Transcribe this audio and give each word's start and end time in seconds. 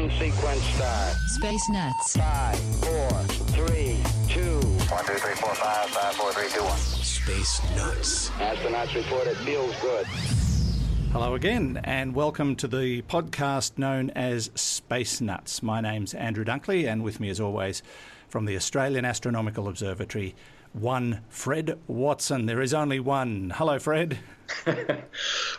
10, 0.00 0.08
9, 0.08 0.16
ignition 0.16 0.32
sequence 0.32 0.62
start. 0.62 1.16
Space 1.26 1.68
Nuts. 1.68 2.16
5, 2.16 2.58
4, 2.58 3.10
3, 3.66 3.98
2. 4.28 4.60
1, 4.60 5.04
2, 5.04 5.12
3, 5.12 5.34
4, 5.34 5.54
5, 5.54 5.90
5, 5.90 6.14
4, 6.14 6.32
3, 6.32 6.48
2, 6.48 6.62
1. 6.62 6.78
Space 6.78 7.60
Nuts. 7.76 8.30
Astronauts 8.30 8.94
report 8.94 9.26
it 9.26 9.36
feels 9.38 9.74
good. 9.80 10.06
Hello 11.12 11.34
again, 11.34 11.80
and 11.84 12.14
welcome 12.14 12.56
to 12.56 12.68
the 12.68 13.02
podcast 13.02 13.76
known 13.76 14.10
as 14.10 14.50
Space 14.54 15.20
Nuts. 15.20 15.62
My 15.62 15.80
name's 15.80 16.14
Andrew 16.14 16.44
Dunkley, 16.44 16.90
and 16.90 17.02
with 17.02 17.20
me, 17.20 17.28
as 17.28 17.40
always, 17.40 17.82
from 18.28 18.46
the 18.46 18.56
Australian 18.56 19.04
Astronomical 19.04 19.68
Observatory, 19.68 20.34
one 20.72 21.20
Fred 21.28 21.78
Watson. 21.86 22.46
There 22.46 22.60
is 22.60 22.72
only 22.74 23.00
one. 23.00 23.52
Hello, 23.56 23.78
Fred. 23.78 24.18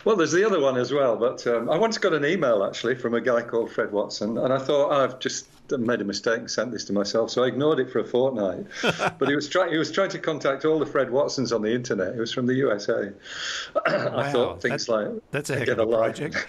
well, 0.04 0.16
there's 0.16 0.32
the 0.32 0.44
other 0.44 0.60
one 0.60 0.76
as 0.76 0.92
well. 0.92 1.16
But 1.16 1.46
um, 1.46 1.70
I 1.70 1.78
once 1.78 1.96
got 1.98 2.12
an 2.12 2.24
email 2.24 2.64
actually 2.64 2.94
from 2.94 3.14
a 3.14 3.20
guy 3.20 3.42
called 3.42 3.70
Fred 3.70 3.90
Watson, 3.92 4.38
and 4.38 4.52
I 4.52 4.58
thought 4.58 4.90
oh, 4.90 5.04
I've 5.04 5.18
just 5.18 5.46
made 5.70 6.02
a 6.02 6.04
mistake 6.04 6.38
and 6.40 6.50
sent 6.50 6.70
this 6.70 6.84
to 6.84 6.92
myself, 6.92 7.30
so 7.30 7.44
I 7.44 7.46
ignored 7.46 7.78
it 7.78 7.90
for 7.90 8.00
a 8.00 8.04
fortnight. 8.04 8.66
but 9.18 9.28
he 9.28 9.34
was 9.34 9.48
trying 9.48 9.72
he 9.72 9.78
was 9.78 9.90
trying 9.90 10.10
to 10.10 10.18
contact 10.18 10.66
all 10.66 10.78
the 10.78 10.84
Fred 10.84 11.10
Watsons 11.10 11.52
on 11.52 11.62
the 11.62 11.72
internet. 11.74 12.12
He 12.12 12.20
was 12.20 12.32
from 12.32 12.46
the 12.46 12.54
USA. 12.54 13.10
I 13.86 14.30
thought 14.30 14.60
things 14.60 14.84
that, 14.86 14.92
like 14.92 15.22
that's 15.30 15.48
a 15.48 15.56
heck 15.56 15.66
get 15.66 15.78
of 15.78 15.88
a 15.88 15.90
life. 15.90 16.16
project. 16.18 16.46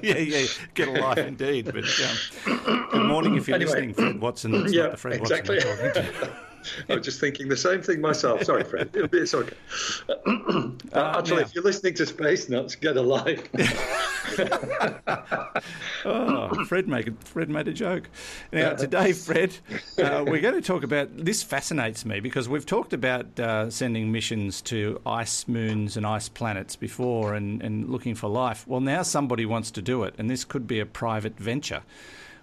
yeah, 0.02 0.16
yeah, 0.18 0.46
get 0.72 0.88
a 0.88 0.92
life 1.02 1.18
indeed. 1.18 1.66
But 1.66 1.84
um, 1.84 2.88
good 2.92 3.06
morning 3.06 3.36
if 3.36 3.46
you're 3.48 3.56
Anyway. 3.56 3.70
listening, 3.72 3.94
Fred 3.94 4.20
Watson. 4.20 4.54
It's 4.54 4.72
Yeah, 4.72 4.84
not 4.84 4.90
the 4.92 4.96
Fred 4.96 5.20
exactly. 5.20 5.56
Watson 5.56 5.78
we're 5.82 5.92
talking 5.92 6.12
to. 6.28 6.51
I 6.88 6.94
was 6.96 7.04
just 7.04 7.20
thinking 7.20 7.48
the 7.48 7.56
same 7.56 7.82
thing 7.82 8.00
myself. 8.00 8.44
Sorry, 8.44 8.64
Fred. 8.64 8.90
It's 9.12 9.34
okay. 9.34 9.56
Uh, 10.08 10.70
actually, 10.94 11.36
now- 11.36 11.42
if 11.42 11.54
you're 11.54 11.64
listening 11.64 11.94
to 11.94 12.06
Space 12.06 12.48
Nuts, 12.48 12.74
get 12.76 12.96
a 12.96 13.02
life. 13.02 13.48
Oh, 16.04 16.64
Fred 16.64 16.88
made 16.88 17.08
a, 17.08 17.12
Fred 17.24 17.48
made 17.48 17.68
a 17.68 17.72
joke. 17.72 18.08
Now 18.52 18.74
today, 18.74 19.12
Fred, 19.12 19.56
uh, 19.98 20.24
we're 20.26 20.40
going 20.40 20.54
to 20.54 20.60
talk 20.60 20.82
about 20.82 21.16
this. 21.16 21.42
Fascinates 21.42 22.04
me 22.04 22.20
because 22.20 22.48
we've 22.48 22.66
talked 22.66 22.92
about 22.92 23.38
uh, 23.38 23.70
sending 23.70 24.10
missions 24.10 24.60
to 24.62 25.00
ice 25.06 25.46
moons 25.46 25.96
and 25.96 26.06
ice 26.06 26.28
planets 26.28 26.76
before, 26.76 27.34
and, 27.34 27.62
and 27.62 27.88
looking 27.88 28.14
for 28.14 28.28
life. 28.28 28.66
Well, 28.66 28.80
now 28.80 29.02
somebody 29.02 29.46
wants 29.46 29.70
to 29.72 29.82
do 29.82 30.02
it, 30.04 30.14
and 30.18 30.28
this 30.28 30.44
could 30.44 30.66
be 30.66 30.80
a 30.80 30.86
private 30.86 31.38
venture. 31.38 31.82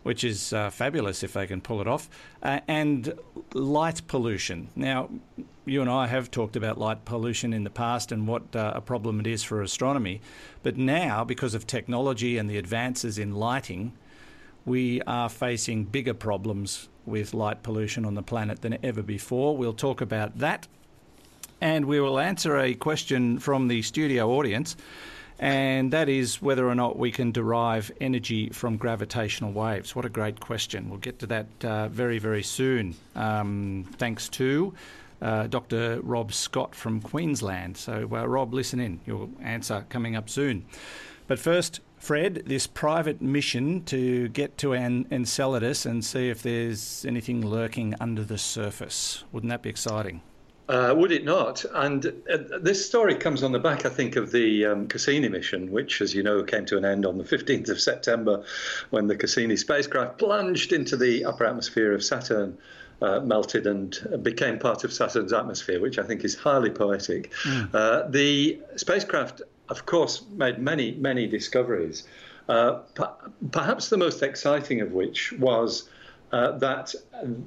Which 0.03 0.23
is 0.23 0.53
uh, 0.53 0.69
fabulous 0.69 1.23
if 1.23 1.33
they 1.33 1.45
can 1.45 1.61
pull 1.61 1.81
it 1.81 1.87
off. 1.87 2.09
Uh, 2.41 2.61
and 2.67 3.13
light 3.53 4.01
pollution. 4.07 4.69
Now, 4.75 5.09
you 5.65 5.81
and 5.81 5.89
I 5.89 6.07
have 6.07 6.31
talked 6.31 6.55
about 6.55 6.77
light 6.77 7.05
pollution 7.05 7.53
in 7.53 7.63
the 7.63 7.69
past 7.69 8.11
and 8.11 8.27
what 8.27 8.55
uh, 8.55 8.71
a 8.75 8.81
problem 8.81 9.19
it 9.19 9.27
is 9.27 9.43
for 9.43 9.61
astronomy. 9.61 10.21
But 10.63 10.77
now, 10.77 11.23
because 11.23 11.53
of 11.53 11.67
technology 11.67 12.37
and 12.37 12.49
the 12.49 12.57
advances 12.57 13.17
in 13.17 13.35
lighting, 13.35 13.93
we 14.65 15.01
are 15.03 15.29
facing 15.29 15.85
bigger 15.85 16.13
problems 16.13 16.89
with 17.05 17.33
light 17.33 17.63
pollution 17.63 18.05
on 18.05 18.15
the 18.15 18.23
planet 18.23 18.61
than 18.61 18.77
ever 18.83 19.01
before. 19.01 19.57
We'll 19.57 19.73
talk 19.73 20.01
about 20.01 20.37
that. 20.39 20.67
And 21.61 21.85
we 21.85 21.99
will 21.99 22.19
answer 22.19 22.57
a 22.57 22.73
question 22.73 23.39
from 23.39 23.67
the 23.67 23.81
studio 23.81 24.31
audience, 24.31 24.77
and 25.39 25.91
that 25.93 26.09
is 26.09 26.41
whether 26.41 26.67
or 26.67 26.75
not 26.75 26.99
we 26.99 27.11
can 27.11 27.31
derive 27.31 27.91
energy 28.01 28.49
from 28.49 28.75
gravitational 28.75 29.53
waves. 29.53 29.95
What 29.95 30.05
a 30.05 30.09
great 30.09 30.39
question. 30.41 30.89
We'll 30.89 30.99
get 30.99 31.19
to 31.19 31.27
that 31.27 31.47
uh, 31.63 31.87
very, 31.87 32.19
very 32.19 32.43
soon, 32.43 32.95
um, 33.15 33.85
thanks 33.97 34.27
to 34.29 34.73
uh, 35.21 35.47
Dr. 35.47 36.01
Rob 36.01 36.33
Scott 36.33 36.75
from 36.75 37.01
Queensland. 37.01 37.77
So, 37.77 38.09
uh, 38.11 38.27
Rob, 38.27 38.53
listen 38.53 38.79
in. 38.79 38.99
Your 39.05 39.29
answer 39.41 39.85
coming 39.89 40.15
up 40.15 40.29
soon. 40.29 40.65
But 41.27 41.39
first, 41.39 41.79
Fred, 41.97 42.43
this 42.45 42.67
private 42.67 43.21
mission 43.21 43.83
to 43.85 44.29
get 44.29 44.57
to 44.59 44.73
An- 44.73 45.05
Enceladus 45.11 45.85
and 45.85 46.03
see 46.03 46.29
if 46.29 46.41
there's 46.41 47.05
anything 47.05 47.45
lurking 47.45 47.95
under 47.99 48.23
the 48.23 48.37
surface. 48.37 49.23
Wouldn't 49.31 49.49
that 49.51 49.61
be 49.61 49.69
exciting? 49.69 50.21
Uh, 50.69 50.93
would 50.95 51.11
it 51.11 51.25
not? 51.25 51.65
And 51.73 52.05
uh, 52.31 52.59
this 52.61 52.85
story 52.85 53.15
comes 53.15 53.41
on 53.41 53.51
the 53.51 53.59
back, 53.59 53.87
I 53.87 53.89
think, 53.89 54.15
of 54.15 54.31
the 54.31 54.67
um, 54.67 54.87
Cassini 54.87 55.27
mission, 55.27 55.71
which, 55.71 55.99
as 55.99 56.13
you 56.13 56.21
know, 56.21 56.43
came 56.43 56.63
to 56.67 56.77
an 56.77 56.85
end 56.85 57.07
on 57.07 57.17
the 57.17 57.23
15th 57.23 57.69
of 57.69 57.81
September 57.81 58.43
when 58.91 59.07
the 59.07 59.15
Cassini 59.15 59.57
spacecraft 59.57 60.19
plunged 60.19 60.71
into 60.71 60.95
the 60.95 61.25
upper 61.25 61.45
atmosphere 61.45 61.93
of 61.93 62.03
Saturn. 62.03 62.57
Uh, 63.01 63.21
melted 63.21 63.65
and 63.65 63.97
became 64.23 64.59
part 64.59 64.83
of 64.83 64.91
Saturn's 64.91 65.31
atmosphere, 65.31 65.79
which 65.79 65.97
I 65.97 66.03
think 66.03 66.25
is 66.25 66.35
highly 66.35 66.69
poetic. 66.69 67.31
Uh, 67.73 68.09
the 68.09 68.59
spacecraft, 68.75 69.41
of 69.69 69.85
course, 69.85 70.25
made 70.33 70.59
many, 70.59 70.91
many 70.95 71.25
discoveries. 71.25 72.03
Uh, 72.49 72.79
per- 72.95 73.13
perhaps 73.51 73.87
the 73.87 73.95
most 73.95 74.21
exciting 74.21 74.81
of 74.81 74.91
which 74.91 75.31
was 75.39 75.87
uh, 76.33 76.57
that 76.57 76.93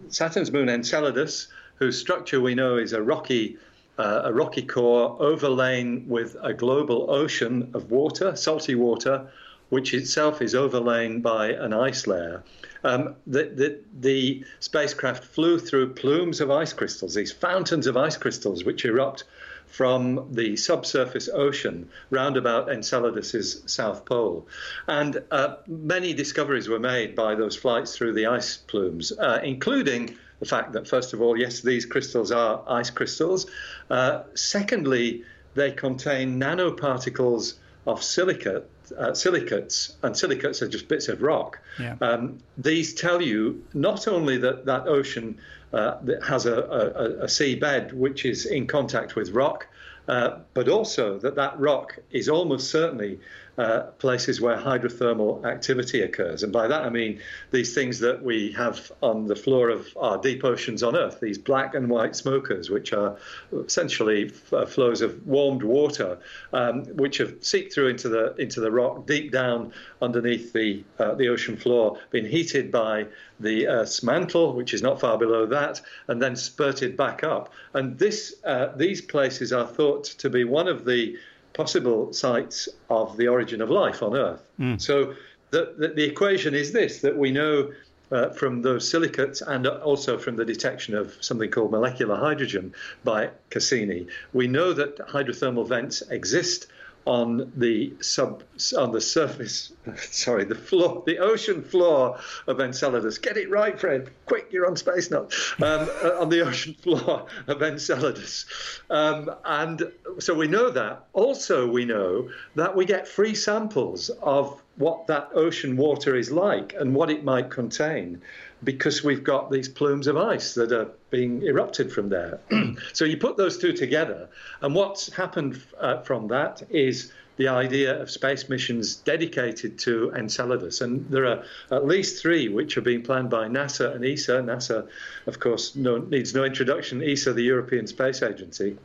Saturn's 0.08 0.50
moon 0.50 0.70
Enceladus, 0.70 1.48
whose 1.82 1.98
structure 1.98 2.40
we 2.40 2.54
know 2.54 2.76
is 2.76 2.92
a 2.92 3.02
rocky, 3.02 3.56
uh, 3.98 4.22
a 4.24 4.32
rocky 4.32 4.62
core 4.62 5.16
overlain 5.18 6.04
with 6.06 6.36
a 6.40 6.54
global 6.54 7.10
ocean 7.10 7.68
of 7.74 7.90
water, 7.90 8.36
salty 8.36 8.76
water, 8.76 9.26
which 9.70 9.92
itself 9.92 10.40
is 10.40 10.54
overlain 10.54 11.20
by 11.20 11.48
an 11.48 11.72
ice 11.72 12.06
layer. 12.06 12.40
Um, 12.84 13.16
the, 13.26 13.44
the, 13.60 13.80
the 13.98 14.44
spacecraft 14.60 15.24
flew 15.24 15.58
through 15.58 15.94
plumes 15.94 16.40
of 16.40 16.52
ice 16.52 16.72
crystals, 16.72 17.14
these 17.14 17.32
fountains 17.32 17.88
of 17.88 17.96
ice 17.96 18.16
crystals, 18.16 18.62
which 18.62 18.84
erupt 18.84 19.24
from 19.66 20.28
the 20.30 20.54
subsurface 20.54 21.28
ocean 21.32 21.88
round 22.10 22.36
about 22.36 22.68
Enceladus's 22.68 23.64
south 23.66 24.04
pole. 24.04 24.46
And 24.86 25.20
uh, 25.32 25.56
many 25.66 26.12
discoveries 26.12 26.68
were 26.68 26.78
made 26.78 27.16
by 27.16 27.34
those 27.34 27.56
flights 27.56 27.96
through 27.96 28.12
the 28.12 28.26
ice 28.26 28.56
plumes, 28.56 29.10
uh, 29.18 29.40
including 29.42 30.16
the 30.42 30.48
fact 30.48 30.72
that, 30.72 30.88
first 30.88 31.12
of 31.12 31.22
all, 31.22 31.36
yes, 31.38 31.60
these 31.60 31.86
crystals 31.86 32.32
are 32.32 32.64
ice 32.66 32.90
crystals. 32.90 33.46
Uh, 33.88 34.24
secondly, 34.34 35.22
they 35.54 35.70
contain 35.70 36.40
nanoparticles 36.40 37.54
of 37.86 38.02
silicate, 38.02 38.68
uh, 38.98 39.14
silicates, 39.14 39.96
and 40.02 40.16
silicates 40.16 40.60
are 40.60 40.66
just 40.66 40.88
bits 40.88 41.06
of 41.08 41.22
rock. 41.22 41.60
Yeah. 41.78 41.94
Um, 42.00 42.38
these 42.58 42.92
tell 42.92 43.22
you 43.22 43.64
not 43.72 44.08
only 44.08 44.36
that 44.38 44.66
that 44.66 44.88
ocean 44.88 45.38
uh, 45.72 45.98
that 46.02 46.24
has 46.24 46.46
a, 46.46 46.56
a, 46.56 46.86
a 47.26 47.28
seabed 47.28 47.92
which 47.92 48.24
is 48.24 48.44
in 48.44 48.66
contact 48.66 49.14
with 49.14 49.30
rock, 49.30 49.68
uh, 50.08 50.40
but 50.54 50.68
also 50.68 51.20
that 51.20 51.36
that 51.36 51.54
rock 51.60 51.98
is 52.10 52.28
almost 52.28 52.68
certainly 52.68 53.20
uh, 53.58 53.82
places 53.98 54.40
where 54.40 54.56
hydrothermal 54.56 55.44
activity 55.44 56.00
occurs. 56.02 56.42
And 56.42 56.52
by 56.52 56.66
that 56.68 56.82
I 56.82 56.88
mean 56.88 57.20
these 57.50 57.74
things 57.74 57.98
that 58.00 58.22
we 58.22 58.52
have 58.52 58.90
on 59.02 59.26
the 59.26 59.36
floor 59.36 59.68
of 59.68 59.86
our 59.96 60.18
deep 60.18 60.44
oceans 60.44 60.82
on 60.82 60.96
Earth, 60.96 61.20
these 61.20 61.38
black 61.38 61.74
and 61.74 61.88
white 61.88 62.16
smokers, 62.16 62.70
which 62.70 62.92
are 62.92 63.16
essentially 63.52 64.32
uh, 64.52 64.64
flows 64.64 65.02
of 65.02 65.26
warmed 65.26 65.62
water, 65.62 66.18
um, 66.52 66.84
which 66.96 67.18
have 67.18 67.34
seeped 67.40 67.74
through 67.74 67.88
into 67.88 68.08
the 68.08 68.34
into 68.36 68.60
the 68.60 68.70
rock 68.70 69.06
deep 69.06 69.32
down 69.32 69.72
underneath 70.00 70.52
the 70.52 70.82
uh, 70.98 71.14
the 71.14 71.28
ocean 71.28 71.56
floor, 71.56 71.98
been 72.10 72.24
heated 72.24 72.70
by 72.70 73.06
the 73.40 73.66
Earth's 73.66 74.02
mantle, 74.02 74.54
which 74.54 74.72
is 74.72 74.82
not 74.82 75.00
far 75.00 75.18
below 75.18 75.44
that, 75.46 75.80
and 76.08 76.22
then 76.22 76.36
spurted 76.36 76.96
back 76.96 77.22
up. 77.24 77.52
And 77.74 77.98
this 77.98 78.36
uh, 78.44 78.68
these 78.76 79.00
places 79.00 79.52
are 79.52 79.66
thought 79.66 80.04
to 80.04 80.30
be 80.30 80.44
one 80.44 80.68
of 80.68 80.84
the 80.84 81.16
possible 81.54 82.12
sites 82.12 82.68
of 82.88 83.16
the 83.16 83.28
origin 83.28 83.60
of 83.60 83.70
life 83.70 84.02
on 84.02 84.16
Earth. 84.16 84.42
So 84.78 85.14
the, 85.50 85.74
the, 85.78 85.88
the 85.88 86.04
equation 86.04 86.54
is 86.54 86.72
this 86.72 87.00
that 87.02 87.16
we 87.16 87.30
know 87.30 87.72
uh, 88.10 88.28
from 88.30 88.62
those 88.62 88.90
silicates 88.90 89.40
and 89.40 89.66
also 89.66 90.18
from 90.18 90.36
the 90.36 90.44
detection 90.44 90.94
of 90.94 91.16
something 91.20 91.50
called 91.50 91.70
molecular 91.70 92.16
hydrogen 92.16 92.74
by 93.04 93.30
Cassini. 93.50 94.06
We 94.32 94.48
know 94.48 94.72
that 94.74 94.98
hydrothermal 94.98 95.66
vents 95.66 96.02
exist 96.10 96.66
on 97.04 97.52
the 97.56 97.92
sub 98.00 98.42
on 98.78 98.92
the 98.92 99.00
surface 99.00 99.72
sorry 99.96 100.44
the 100.44 100.54
floor 100.54 101.02
the 101.06 101.18
ocean 101.18 101.62
floor 101.62 102.18
of 102.46 102.60
Enceladus. 102.60 103.18
Get 103.18 103.36
it 103.36 103.50
right 103.50 103.78
Fred. 103.78 104.10
Quick 104.26 104.48
you're 104.50 104.66
on 104.66 104.76
space 104.76 105.10
now 105.10 105.22
um, 105.62 105.88
uh, 106.04 106.20
on 106.20 106.28
the 106.28 106.40
ocean 106.40 106.74
floor 106.74 107.26
of 107.46 107.62
Enceladus. 107.62 108.46
Um, 108.90 109.30
and 109.44 109.92
so 110.18 110.34
we 110.34 110.46
know 110.46 110.70
that. 110.70 111.04
Also 111.12 111.68
we 111.68 111.84
know 111.84 112.30
that 112.54 112.74
we 112.74 112.84
get 112.84 113.08
free 113.08 113.34
samples 113.34 114.10
of 114.22 114.62
what 114.76 115.06
that 115.06 115.30
ocean 115.34 115.76
water 115.76 116.16
is 116.16 116.30
like 116.30 116.74
and 116.78 116.94
what 116.94 117.10
it 117.10 117.24
might 117.24 117.50
contain 117.50 118.20
because 118.64 119.02
we've 119.02 119.24
got 119.24 119.50
these 119.50 119.68
plumes 119.68 120.06
of 120.06 120.16
ice 120.16 120.54
that 120.54 120.72
are 120.72 120.90
being 121.10 121.42
erupted 121.42 121.92
from 121.92 122.08
there. 122.08 122.40
so 122.92 123.04
you 123.04 123.16
put 123.16 123.36
those 123.36 123.58
two 123.58 123.72
together, 123.72 124.28
and 124.60 124.74
what's 124.74 125.12
happened 125.12 125.60
uh, 125.80 126.00
from 126.00 126.28
that 126.28 126.62
is 126.70 127.12
the 127.36 127.48
idea 127.48 128.00
of 128.00 128.10
space 128.10 128.48
missions 128.48 128.96
dedicated 128.96 129.78
to 129.78 130.12
Enceladus. 130.14 130.80
And 130.80 131.08
there 131.08 131.26
are 131.26 131.44
at 131.70 131.86
least 131.86 132.20
three 132.20 132.48
which 132.48 132.76
are 132.76 132.82
being 132.82 133.02
planned 133.02 133.30
by 133.30 133.48
NASA 133.48 133.94
and 133.94 134.04
ESA. 134.04 134.42
NASA, 134.42 134.86
of 135.26 135.40
course, 135.40 135.74
no, 135.74 135.96
needs 135.98 136.34
no 136.34 136.44
introduction. 136.44 137.02
ESA, 137.02 137.32
the 137.32 137.42
European 137.42 137.86
Space 137.86 138.22
Agency. 138.22 138.76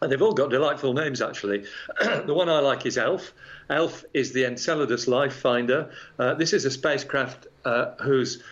And 0.00 0.10
they've 0.10 0.22
all 0.22 0.32
got 0.32 0.50
delightful 0.50 0.94
names, 0.94 1.20
actually. 1.20 1.64
the 2.00 2.32
one 2.32 2.48
I 2.48 2.60
like 2.60 2.86
is 2.86 2.96
ELF. 2.96 3.32
ELF 3.68 4.04
is 4.14 4.32
the 4.32 4.46
Enceladus 4.46 5.06
Life 5.06 5.34
Finder. 5.34 5.90
Uh, 6.18 6.34
this 6.34 6.52
is 6.52 6.64
a 6.64 6.70
spacecraft 6.70 7.48
uh, 7.64 7.92
whose 8.02 8.42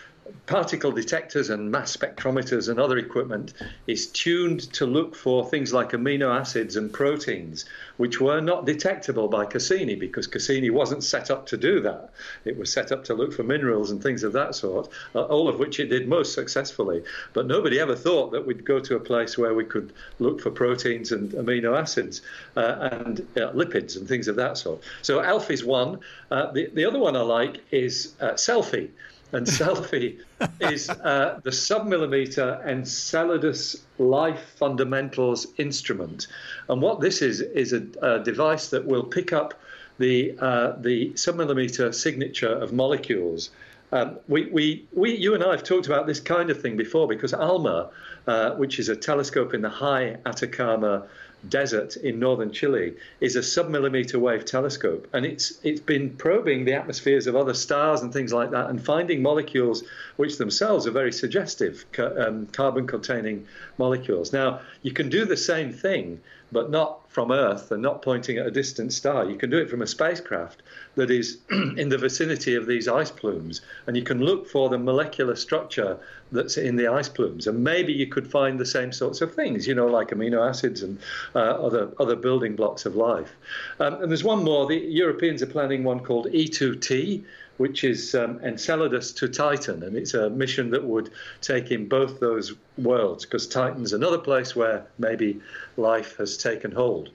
particle 0.45 0.91
detectors 0.91 1.49
and 1.49 1.71
mass 1.71 1.95
spectrometers 1.95 2.69
and 2.69 2.79
other 2.79 2.97
equipment 2.97 3.53
is 3.87 4.07
tuned 4.07 4.71
to 4.73 4.85
look 4.85 5.15
for 5.15 5.47
things 5.47 5.73
like 5.73 5.91
amino 5.91 6.33
acids 6.37 6.75
and 6.75 6.91
proteins, 6.91 7.65
which 7.97 8.19
were 8.19 8.41
not 8.41 8.65
detectable 8.65 9.27
by 9.27 9.45
Cassini 9.45 9.95
because 9.95 10.27
Cassini 10.27 10.69
wasn't 10.69 11.03
set 11.03 11.29
up 11.29 11.45
to 11.47 11.57
do 11.57 11.81
that. 11.81 12.11
It 12.45 12.57
was 12.57 12.71
set 12.71 12.91
up 12.91 13.03
to 13.05 13.13
look 13.13 13.33
for 13.33 13.43
minerals 13.43 13.91
and 13.91 14.01
things 14.01 14.23
of 14.23 14.33
that 14.33 14.55
sort, 14.55 14.89
uh, 15.15 15.21
all 15.23 15.47
of 15.47 15.59
which 15.59 15.79
it 15.79 15.87
did 15.87 16.07
most 16.07 16.33
successfully. 16.33 17.03
But 17.33 17.47
nobody 17.47 17.79
ever 17.79 17.95
thought 17.95 18.31
that 18.31 18.45
we'd 18.45 18.65
go 18.65 18.79
to 18.79 18.95
a 18.95 18.99
place 18.99 19.37
where 19.37 19.53
we 19.53 19.65
could 19.65 19.93
look 20.19 20.41
for 20.41 20.51
proteins 20.51 21.11
and 21.11 21.31
amino 21.33 21.79
acids 21.79 22.21
uh, 22.55 22.89
and 22.91 23.19
uh, 23.37 23.51
lipids 23.53 23.97
and 23.97 24.07
things 24.07 24.27
of 24.27 24.35
that 24.37 24.57
sort. 24.57 24.81
So 25.01 25.21
ALF 25.21 25.51
is 25.51 25.63
one. 25.63 25.99
Uh, 26.31 26.51
the, 26.51 26.69
the 26.73 26.85
other 26.85 26.99
one 26.99 27.15
I 27.15 27.21
like 27.21 27.61
is 27.71 28.13
uh, 28.19 28.35
SELFIE. 28.35 28.89
And 29.31 29.47
SELFIE 29.47 30.17
is 30.59 30.89
uh, 30.89 31.39
the 31.43 31.51
submillimeter 31.51 32.65
Enceladus 32.65 33.83
Life 33.99 34.55
Fundamentals 34.57 35.47
instrument. 35.57 36.27
And 36.67 36.81
what 36.81 36.99
this 36.99 37.21
is, 37.21 37.41
is 37.41 37.73
a, 37.73 37.85
a 38.01 38.23
device 38.23 38.69
that 38.69 38.85
will 38.85 39.03
pick 39.03 39.31
up 39.31 39.53
the, 39.99 40.35
uh, 40.39 40.73
the 40.79 41.11
submillimeter 41.11 41.93
signature 41.93 42.51
of 42.51 42.73
molecules. 42.73 43.51
Um, 43.91 44.19
we, 44.27 44.45
we, 44.47 44.85
we, 44.93 45.15
you 45.15 45.33
and 45.35 45.43
I 45.43 45.51
have 45.51 45.63
talked 45.63 45.87
about 45.87 46.07
this 46.07 46.19
kind 46.19 46.49
of 46.49 46.61
thing 46.61 46.77
before 46.77 47.07
because 47.07 47.33
ALMA, 47.33 47.89
uh, 48.27 48.51
which 48.51 48.79
is 48.79 48.89
a 48.89 48.95
telescope 48.95 49.53
in 49.53 49.61
the 49.61 49.69
high 49.69 50.17
Atacama 50.25 51.07
desert 51.47 51.95
in 51.97 52.19
northern 52.19 52.51
Chile 52.51 52.93
is 53.21 53.35
a 53.35 53.39
submillimeter 53.39 54.19
wave 54.19 54.43
telescope, 54.43 55.07
and 55.13 55.25
it's 55.25 55.59
it's 55.63 55.79
been 55.79 56.09
probing 56.17 56.65
the 56.65 56.73
atmospheres 56.73 57.27
of 57.27 57.35
other 57.35 57.53
stars 57.53 58.01
and 58.01 58.11
things 58.11 58.33
like 58.33 58.51
that, 58.51 58.69
and 58.69 58.83
finding 58.83 59.21
molecules 59.21 59.83
which 60.17 60.37
themselves 60.37 60.85
are 60.85 60.91
very 60.91 61.13
suggestive, 61.13 61.85
um, 61.97 62.47
carbon-containing 62.47 63.47
molecules. 63.77 64.33
Now 64.33 64.61
you 64.81 64.91
can 64.91 65.09
do 65.09 65.25
the 65.25 65.37
same 65.37 65.71
thing, 65.71 66.19
but 66.51 66.69
not 66.69 67.08
from 67.09 67.31
Earth 67.31 67.71
and 67.71 67.81
not 67.81 68.03
pointing 68.03 68.37
at 68.37 68.45
a 68.45 68.51
distant 68.51 68.93
star. 68.93 69.25
You 69.25 69.35
can 69.35 69.49
do 69.49 69.57
it 69.57 69.69
from 69.69 69.81
a 69.81 69.87
spacecraft 69.87 70.61
that 70.95 71.09
is 71.09 71.39
in 71.49 71.89
the 71.89 71.97
vicinity 71.97 72.55
of 72.55 72.67
these 72.67 72.87
ice 72.87 73.09
plumes, 73.09 73.61
and 73.87 73.97
you 73.97 74.03
can 74.03 74.23
look 74.23 74.47
for 74.47 74.69
the 74.69 74.77
molecular 74.77 75.35
structure 75.35 75.97
that's 76.31 76.57
in 76.57 76.75
the 76.75 76.87
ice 76.87 77.09
plumes, 77.09 77.47
and 77.47 77.63
maybe 77.63 77.91
you 77.91 78.05
could 78.05 78.27
find 78.27 78.59
the 78.59 78.65
same 78.65 78.91
sorts 78.91 79.21
of 79.21 79.33
things, 79.33 79.67
you 79.67 79.73
know, 79.73 79.87
like 79.87 80.09
amino 80.09 80.47
acids 80.47 80.83
and 80.83 80.99
uh, 81.33 81.39
other 81.39 81.89
other 81.99 82.15
building 82.15 82.55
blocks 82.55 82.85
of 82.85 82.95
life. 82.95 83.35
Um, 83.79 83.95
and 83.95 84.11
there's 84.11 84.23
one 84.23 84.43
more. 84.43 84.67
The 84.67 84.77
Europeans 84.77 85.41
are 85.41 85.47
planning 85.47 85.83
one 85.83 86.01
called 86.01 86.27
E2T, 86.27 87.23
which 87.59 87.83
is 87.83 88.15
um, 88.15 88.39
Enceladus 88.41 89.11
to 89.11 89.27
Titan, 89.27 89.83
and 89.83 89.97
it's 89.97 90.13
a 90.13 90.29
mission 90.29 90.69
that 90.71 90.81
would 90.81 91.11
take 91.41 91.71
in 91.71 91.89
both 91.89 92.21
those 92.21 92.53
worlds 92.77 93.25
because 93.25 93.47
Titan's 93.47 93.91
another 93.91 94.17
place 94.17 94.55
where 94.55 94.87
maybe 94.97 95.41
life 95.75 96.15
has 96.15 96.37
taken 96.37 96.71
hold. 96.71 97.09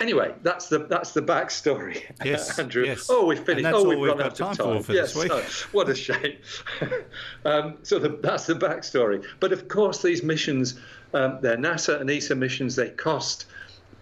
Anyway, 0.00 0.32
that's 0.44 0.68
the 0.68 0.78
that's 0.78 1.10
the 1.10 1.20
backstory, 1.20 2.04
yes, 2.24 2.56
Andrew. 2.60 2.84
Yes. 2.84 3.08
Oh, 3.10 3.26
we've 3.26 3.40
finished. 3.40 3.66
oh, 3.66 3.88
we've 3.88 3.98
we've 3.98 4.10
run 4.10 4.22
out 4.22 4.36
time 4.36 4.52
of 4.52 4.58
time. 4.58 4.82
for, 4.84 4.92
yes, 4.92 5.14
this 5.14 5.24
week. 5.24 5.32
oh, 5.32 5.42
what 5.72 5.88
a 5.88 5.96
shame. 5.96 6.36
um, 7.44 7.78
so 7.82 7.98
the, 7.98 8.10
that's 8.22 8.46
the 8.46 8.54
backstory. 8.54 9.24
But 9.40 9.52
of 9.52 9.66
course, 9.66 10.00
these 10.00 10.22
missions, 10.22 10.78
um, 11.12 11.38
they're 11.42 11.56
NASA 11.56 12.00
and 12.00 12.08
ESA 12.08 12.36
missions. 12.36 12.76
They 12.76 12.90
cost 12.90 13.46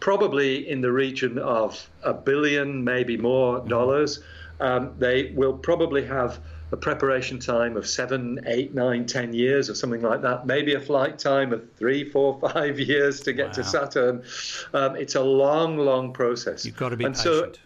probably 0.01 0.69
in 0.69 0.83
the 0.83 0.93
region 0.93 1.39
of 1.39 1.89
a 2.03 2.13
billion, 2.13 2.85
maybe 2.85 3.17
more 3.17 3.61
dollars. 3.61 4.23
Um, 4.61 4.95
they 4.99 5.33
will 5.35 5.53
probably 5.53 6.05
have 6.07 6.39
a 6.73 6.77
preparation 6.77 7.39
time 7.39 7.77
of 7.77 7.87
seven, 7.87 8.41
eight, 8.47 8.75
nine, 8.75 9.07
ten 9.07 9.33
years 9.33 9.71
or 9.71 9.75
something 9.75 10.03
like 10.03 10.23
that. 10.23 10.47
Maybe 10.47 10.75
a 10.75 10.81
flight 10.81 11.19
time 11.19 11.53
of 11.53 11.71
three, 11.77 12.09
four, 12.11 12.41
five 12.53 12.81
years 12.81 13.21
to 13.21 13.33
get 13.33 13.49
Wow. 13.49 13.53
to 13.53 13.65
Saturn. 13.65 14.23
Um, 14.75 14.97
it's 14.97 15.15
a 15.15 15.23
long, 15.23 15.77
long 15.77 16.13
process. 16.13 16.65
You've 16.65 16.77
got 16.77 16.89
to 16.91 16.97
be 16.97 17.05
and 17.05 17.15
patient. 17.15 17.57
So, 17.57 17.61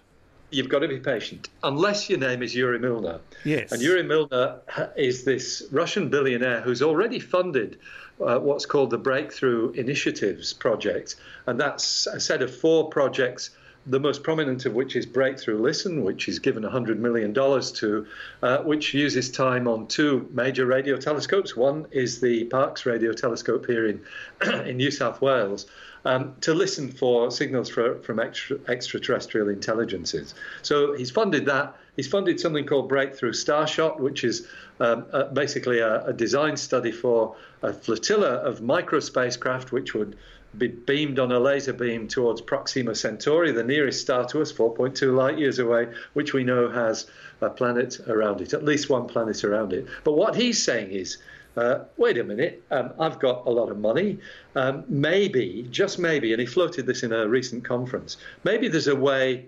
You've 0.53 0.69
got 0.69 0.81
to 0.81 0.89
be 0.89 0.99
patient, 0.99 1.49
unless 1.63 2.11
your 2.11 2.19
name 2.19 2.43
is 2.43 2.57
Yuri 2.57 2.81
Milner. 2.81 3.21
Yes. 3.45 3.71
And 3.71 3.81
Yuri 3.81 4.03
Milner 4.03 4.59
is 4.97 5.23
this 5.23 5.63
Russian 5.71 6.09
billionaire 6.09 6.61
who's 6.61 6.83
already 6.83 7.21
funded 7.21 7.79
uh, 8.21 8.39
what's 8.41 8.67
called 8.67 8.91
the 8.91 8.99
Breakthrough 8.99 9.71
Initiatives 9.71 10.53
Project. 10.53 11.15
And 11.47 11.59
that's 11.61 12.09
a 12.09 12.19
set 12.19 12.43
of 12.43 12.55
four 12.55 12.89
projects, 12.89 13.51
the 13.87 14.01
most 14.01 14.23
prominent 14.23 14.67
of 14.67 14.75
which 14.75 14.95
is 14.95 15.07
Breakthrough 15.07 15.59
Listen, 15.59 16.05
which 16.05 16.29
is 16.29 16.39
given 16.39 16.63
$100 16.63 16.99
million 16.99 17.33
to, 17.35 18.07
uh, 18.43 18.59
which 18.59 18.93
uses 18.93 19.31
time 19.31 19.67
on 19.67 19.87
two 19.87 20.29
major 20.33 20.67
radio 20.67 20.97
telescopes. 20.97 21.57
One 21.57 21.87
is 21.91 22.21
the 22.21 22.45
Parkes 22.45 22.85
Radio 22.85 23.13
Telescope 23.13 23.67
here 23.67 23.87
in, 23.87 24.01
in 24.67 24.77
New 24.77 24.91
South 24.91 25.23
Wales 25.23 25.67
um, 26.05 26.35
to 26.41 26.55
listen 26.55 26.91
for 26.91 27.31
signals 27.31 27.69
for, 27.69 27.97
from 28.01 28.21
extra, 28.21 28.59
extraterrestrial 28.69 29.49
intelligences. 29.49 30.35
So 30.63 30.95
he's 30.95 31.11
funded 31.11 31.47
that. 31.47 31.77
He's 31.97 32.09
funded 32.09 32.41
something 32.41 32.67
called 32.67 32.89
Breakthrough 32.89 33.33
Starshot, 33.33 33.99
which 33.99 34.25
is 34.25 34.47
um, 34.79 35.07
uh, 35.13 35.25
basically 35.25 35.81
a, 35.81 36.05
a 36.07 36.13
design 36.13 36.57
study 36.57 36.93
for 36.93 37.37
a 37.63 37.73
flotilla 37.73 38.37
of 38.37 38.63
micro 38.63 39.01
spacecraft, 39.01 39.73
which 39.73 39.95
would 39.95 40.17
be 40.59 40.69
beamed 40.69 41.19
on 41.19 41.33
a 41.33 41.39
laser 41.39 41.73
beam 41.73 42.09
towards 42.09 42.41
Proxima 42.41 42.95
Centauri, 42.95 43.53
the 43.53 43.63
nearest 43.63 44.01
star 44.01 44.27
to 44.27 44.41
us, 44.41 44.53
4.2 44.53 45.15
light 45.15 45.39
years 45.39 45.59
away, 45.59 45.89
which 46.15 46.33
we 46.33 46.45
know 46.45 46.69
has 46.69 47.07
a 47.41 47.51
planet 47.51 48.01
around 48.09 48.41
it, 48.41 48.53
at 48.53 48.65
least 48.65 48.91
one 48.91 49.07
planet 49.07 49.45
around 49.45 49.73
it. 49.73 49.87
But 50.05 50.13
what 50.13 50.35
he's 50.35 50.63
saying 50.63 50.91
is, 50.91 51.19
uh, 51.57 51.81
wait 51.97 52.19
a 52.19 52.25
minute, 52.25 52.63
um, 52.71 52.93
I've 52.99 53.19
got 53.19 53.47
a 53.47 53.51
lot 53.51 53.71
of 53.71 53.79
money. 53.79 54.19
Um, 54.55 54.85
maybe, 54.89 55.67
just 55.71 55.99
maybe, 55.99 56.33
and 56.33 56.41
he 56.41 56.47
floated 56.47 56.87
this 56.87 57.03
in 57.03 57.13
a 57.13 57.29
recent 57.29 57.65
conference, 57.65 58.17
maybe 58.45 58.69
there's 58.69 58.89
a 58.89 58.97
way 58.97 59.47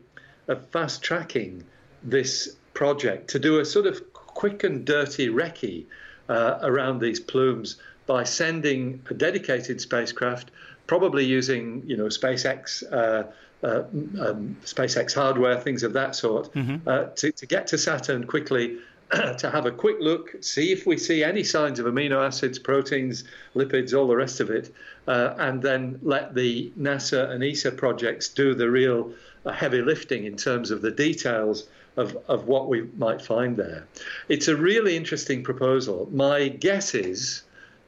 of 0.48 0.66
fast 0.68 1.02
tracking 1.02 1.64
this 2.02 2.56
project 2.74 3.28
to 3.30 3.38
do 3.38 3.60
a 3.60 3.64
sort 3.64 3.86
of 3.86 4.12
quick 4.12 4.64
and 4.64 4.84
dirty 4.84 5.28
recce 5.28 5.84
uh, 6.28 6.58
around 6.62 7.00
these 7.00 7.20
plumes 7.20 7.76
by 8.06 8.24
sending 8.24 9.00
a 9.08 9.14
dedicated 9.14 9.80
spacecraft, 9.80 10.50
probably 10.86 11.24
using, 11.24 11.82
you 11.86 11.96
know, 11.96 12.06
SpaceX. 12.06 12.82
Uh, 12.92 13.30
uh, 13.64 13.84
um, 14.20 14.56
SpaceX 14.64 15.14
hardware, 15.14 15.56
things 15.60 15.84
of 15.84 15.92
that 15.92 16.16
sort, 16.16 16.50
uh, 16.84 17.04
to, 17.14 17.30
to 17.30 17.46
get 17.46 17.68
to 17.68 17.78
Saturn 17.78 18.26
quickly 18.26 18.78
to 19.38 19.50
have 19.50 19.66
a 19.66 19.70
quick 19.70 19.96
look, 20.00 20.34
see 20.40 20.72
if 20.72 20.86
we 20.86 20.96
see 20.96 21.22
any 21.22 21.44
signs 21.44 21.78
of 21.78 21.86
amino 21.86 22.24
acids, 22.24 22.58
proteins, 22.58 23.24
lipids, 23.54 23.96
all 23.96 24.08
the 24.08 24.16
rest 24.16 24.40
of 24.40 24.48
it, 24.50 24.74
uh, 25.06 25.34
and 25.38 25.60
then 25.60 25.98
let 26.02 26.34
the 26.34 26.72
NASA 26.78 27.30
and 27.30 27.44
ESA 27.44 27.72
projects 27.72 28.28
do 28.28 28.54
the 28.54 28.70
real 28.70 29.12
uh, 29.44 29.52
heavy 29.52 29.82
lifting 29.82 30.24
in 30.24 30.36
terms 30.36 30.70
of 30.70 30.80
the 30.80 30.90
details 30.90 31.68
of, 31.96 32.16
of 32.26 32.46
what 32.46 32.68
we 32.68 32.88
might 32.96 33.20
find 33.20 33.56
there. 33.56 33.86
It's 34.28 34.48
a 34.48 34.56
really 34.56 34.96
interesting 34.96 35.44
proposal. 35.44 36.08
My 36.10 36.48
guess 36.48 36.94
is, 36.94 37.42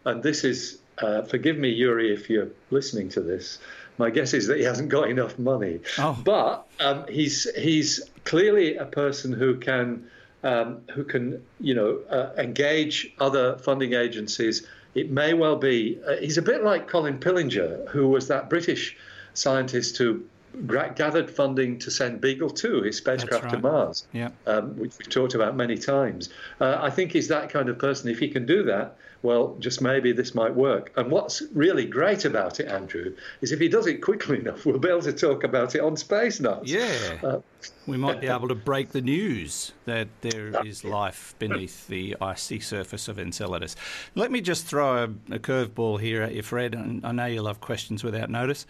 and 0.05 0.23
this 0.23 0.45
is, 0.45 0.79
uh, 0.99 1.23
forgive 1.23 1.57
me, 1.59 1.69
Yuri, 1.71 2.13
if 2.13 2.29
you're 2.31 2.49
listening 2.71 3.09
to 3.11 3.21
this. 3.21 3.59
My 3.99 4.11
guess 4.11 4.35
is 4.35 4.49
that 4.49 4.59
he 4.59 4.65
hasn't 4.65 4.89
got 4.89 5.09
enough 5.09 5.39
money, 5.39 5.81
Oh. 5.99 6.21
but 6.25 6.67
um, 6.81 7.05
he's 7.09 7.49
he's 7.57 8.01
clearly 8.25 8.77
a 8.77 8.85
person 8.87 9.33
who 9.33 9.57
can 9.57 10.09
um, 10.43 10.81
who 10.93 11.05
can, 11.05 11.43
you 11.61 11.75
know, 11.75 12.01
uh, 12.11 12.33
engage 12.37 13.13
other 13.21 13.57
funding 13.59 13.95
agencies. 13.95 14.67
It 14.95 15.11
may 15.11 15.33
well 15.35 15.57
be. 15.57 15.99
Uh, 16.07 16.17
he's 16.17 16.39
a 16.39 16.43
bit 16.43 16.63
like 16.65 16.87
Colin 16.89 17.19
Pillinger, 17.19 17.89
who 17.89 18.09
was 18.09 18.29
that 18.29 18.51
British 18.51 18.97
scientist 19.35 19.97
who 19.97 20.23
gra- 20.67 20.93
gathered 20.95 21.31
funding 21.31 21.79
to 21.81 21.91
send 21.91 22.21
Beagle 22.21 22.51
2, 22.51 22.83
his 22.83 22.97
spacecraft 22.99 23.51
to. 23.51 23.59
Mars, 23.59 24.07
Yeah. 24.13 24.31
um, 24.47 24.77
which 24.79 24.93
we've 24.99 25.09
talked 25.09 25.35
about 25.35 25.57
many 25.57 25.77
times. 25.79 26.29
Uh, 26.61 26.79
I 26.81 26.91
think 26.91 27.13
he's 27.13 27.29
that 27.29 27.49
kind 27.51 27.69
of 27.69 27.79
person. 27.79 28.09
If 28.11 28.19
he 28.19 28.29
can 28.29 28.45
do 28.47 28.63
that, 28.65 28.97
well, 29.25 29.57
just 29.59 29.81
maybe 29.81 30.13
this 30.13 30.35
might 30.35 30.55
work. 30.55 30.93
And 30.97 31.11
what's 31.11 31.43
really 31.55 31.87
great 31.87 32.27
about 32.27 32.61
it, 32.61 32.69
Andrew, 32.69 33.17
is 33.41 33.53
if 33.53 33.59
he 33.59 33.69
does 33.69 33.87
it 33.87 34.03
quickly 34.03 34.39
enough, 34.41 34.67
we'll 34.67 34.79
be 34.79 34.91
able 34.91 35.01
to 35.01 35.15
talk 35.15 35.45
about 35.45 35.75
it 35.75 35.81
on 35.81 35.97
Space 35.97 36.41
Nuts. 36.41 36.71
Yeah. 36.71 37.19
Uh, 37.23 37.41
we 37.87 37.97
might 37.97 38.21
be 38.21 38.27
able 38.29 38.49
to 38.49 38.55
break 38.55 38.91
the 38.91 39.01
news 39.01 39.73
that 39.87 40.09
there 40.21 40.65
is 40.67 40.85
life 40.85 41.35
beneath 41.39 41.89
the 41.89 42.17
icy 42.21 42.61
surface 42.61 43.09
of 43.09 43.19
Enceladus. 43.19 43.77
Let 44.15 44.31
me 44.31 44.43
just 44.43 44.67
throw 44.67 45.05
a, 45.05 45.05
a 45.35 45.39
curveball 45.39 46.01
here 46.01 46.23
at 46.23 46.35
you, 46.35 46.43
Fred, 46.43 46.75
and 46.75 47.05
I 47.05 47.13
know 47.13 47.25
you'll 47.25 47.47
have 47.47 47.63
questions 47.63 48.05
without 48.05 48.29
notice. 48.29 48.67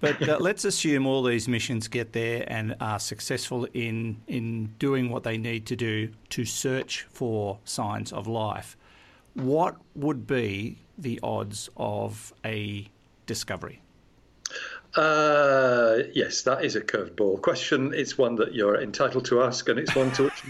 But 0.00 0.26
uh, 0.26 0.38
let's 0.40 0.64
assume 0.64 1.06
all 1.06 1.22
these 1.22 1.46
missions 1.46 1.88
get 1.88 2.14
there 2.14 2.44
and 2.46 2.74
are 2.80 2.98
successful 2.98 3.68
in, 3.74 4.22
in 4.28 4.74
doing 4.78 5.10
what 5.10 5.24
they 5.24 5.36
need 5.36 5.66
to 5.66 5.76
do 5.76 6.10
to 6.30 6.46
search 6.46 7.02
for 7.10 7.58
signs 7.64 8.10
of 8.10 8.26
life. 8.26 8.78
What 9.34 9.76
would 9.94 10.26
be 10.26 10.78
the 10.96 11.20
odds 11.22 11.68
of 11.76 12.32
a 12.44 12.88
discovery? 13.26 13.80
Uh, 14.94 15.98
yes, 16.12 16.42
that 16.42 16.64
is 16.64 16.76
a 16.76 16.80
curveball 16.80 17.42
question. 17.42 17.92
It's 17.94 18.16
one 18.16 18.36
that 18.36 18.54
you're 18.54 18.80
entitled 18.80 19.24
to 19.26 19.42
ask, 19.42 19.68
and 19.68 19.78
it's 19.78 19.94
one 19.96 20.12
to 20.12 20.24
which 20.24 20.42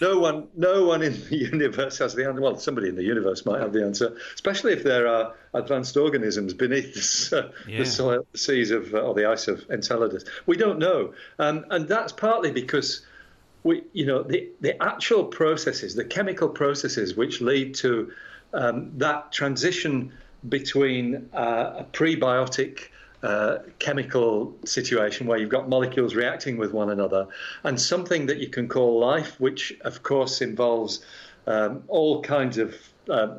no 0.00 0.18
one, 0.18 0.48
no 0.56 0.84
one 0.84 1.02
in 1.02 1.12
the 1.28 1.36
universe 1.52 1.98
has 1.98 2.12
the 2.14 2.26
answer. 2.26 2.40
Well, 2.40 2.58
somebody 2.58 2.88
in 2.88 2.96
the 2.96 3.04
universe 3.04 3.46
might 3.46 3.60
have 3.60 3.72
the 3.72 3.84
answer, 3.84 4.16
especially 4.34 4.72
if 4.72 4.82
there 4.82 5.06
are 5.06 5.34
advanced 5.54 5.96
organisms 5.96 6.52
beneath 6.54 6.94
this, 6.94 7.32
uh, 7.32 7.52
Yeah. 7.68 7.78
the 7.78 7.86
soil, 7.86 8.26
the 8.32 8.38
seas 8.38 8.72
of, 8.72 8.92
uh, 8.92 8.98
or 8.98 9.14
the 9.14 9.26
ice 9.26 9.46
of 9.46 9.64
Enceladus. 9.70 10.24
We 10.46 10.56
don't 10.56 10.80
know, 10.80 11.14
um, 11.38 11.64
and 11.70 11.86
that's 11.86 12.12
partly 12.12 12.50
because 12.50 13.06
we, 13.64 13.82
you 13.92 14.06
know, 14.06 14.22
the 14.22 14.48
the 14.60 14.80
actual 14.82 15.24
processes, 15.24 15.94
the 15.94 16.04
chemical 16.04 16.48
processes 16.48 17.16
which 17.16 17.40
lead 17.40 17.74
to 17.76 18.12
um, 18.52 18.90
that 18.98 19.32
transition 19.32 20.12
between 20.48 21.28
uh, 21.32 21.74
a 21.78 21.86
prebiotic 21.92 22.88
uh, 23.22 23.58
chemical 23.78 24.52
situation 24.64 25.26
where 25.28 25.38
you've 25.38 25.48
got 25.48 25.68
molecules 25.68 26.14
reacting 26.16 26.56
with 26.56 26.72
one 26.72 26.90
another 26.90 27.28
and 27.62 27.80
something 27.80 28.26
that 28.26 28.38
you 28.38 28.48
can 28.48 28.68
call 28.68 28.98
life, 28.98 29.38
which 29.38 29.72
of 29.82 30.02
course 30.02 30.40
involves 30.40 31.04
um, 31.46 31.84
all 31.86 32.20
kinds 32.22 32.58
of 32.58 32.74
uh, 33.08 33.36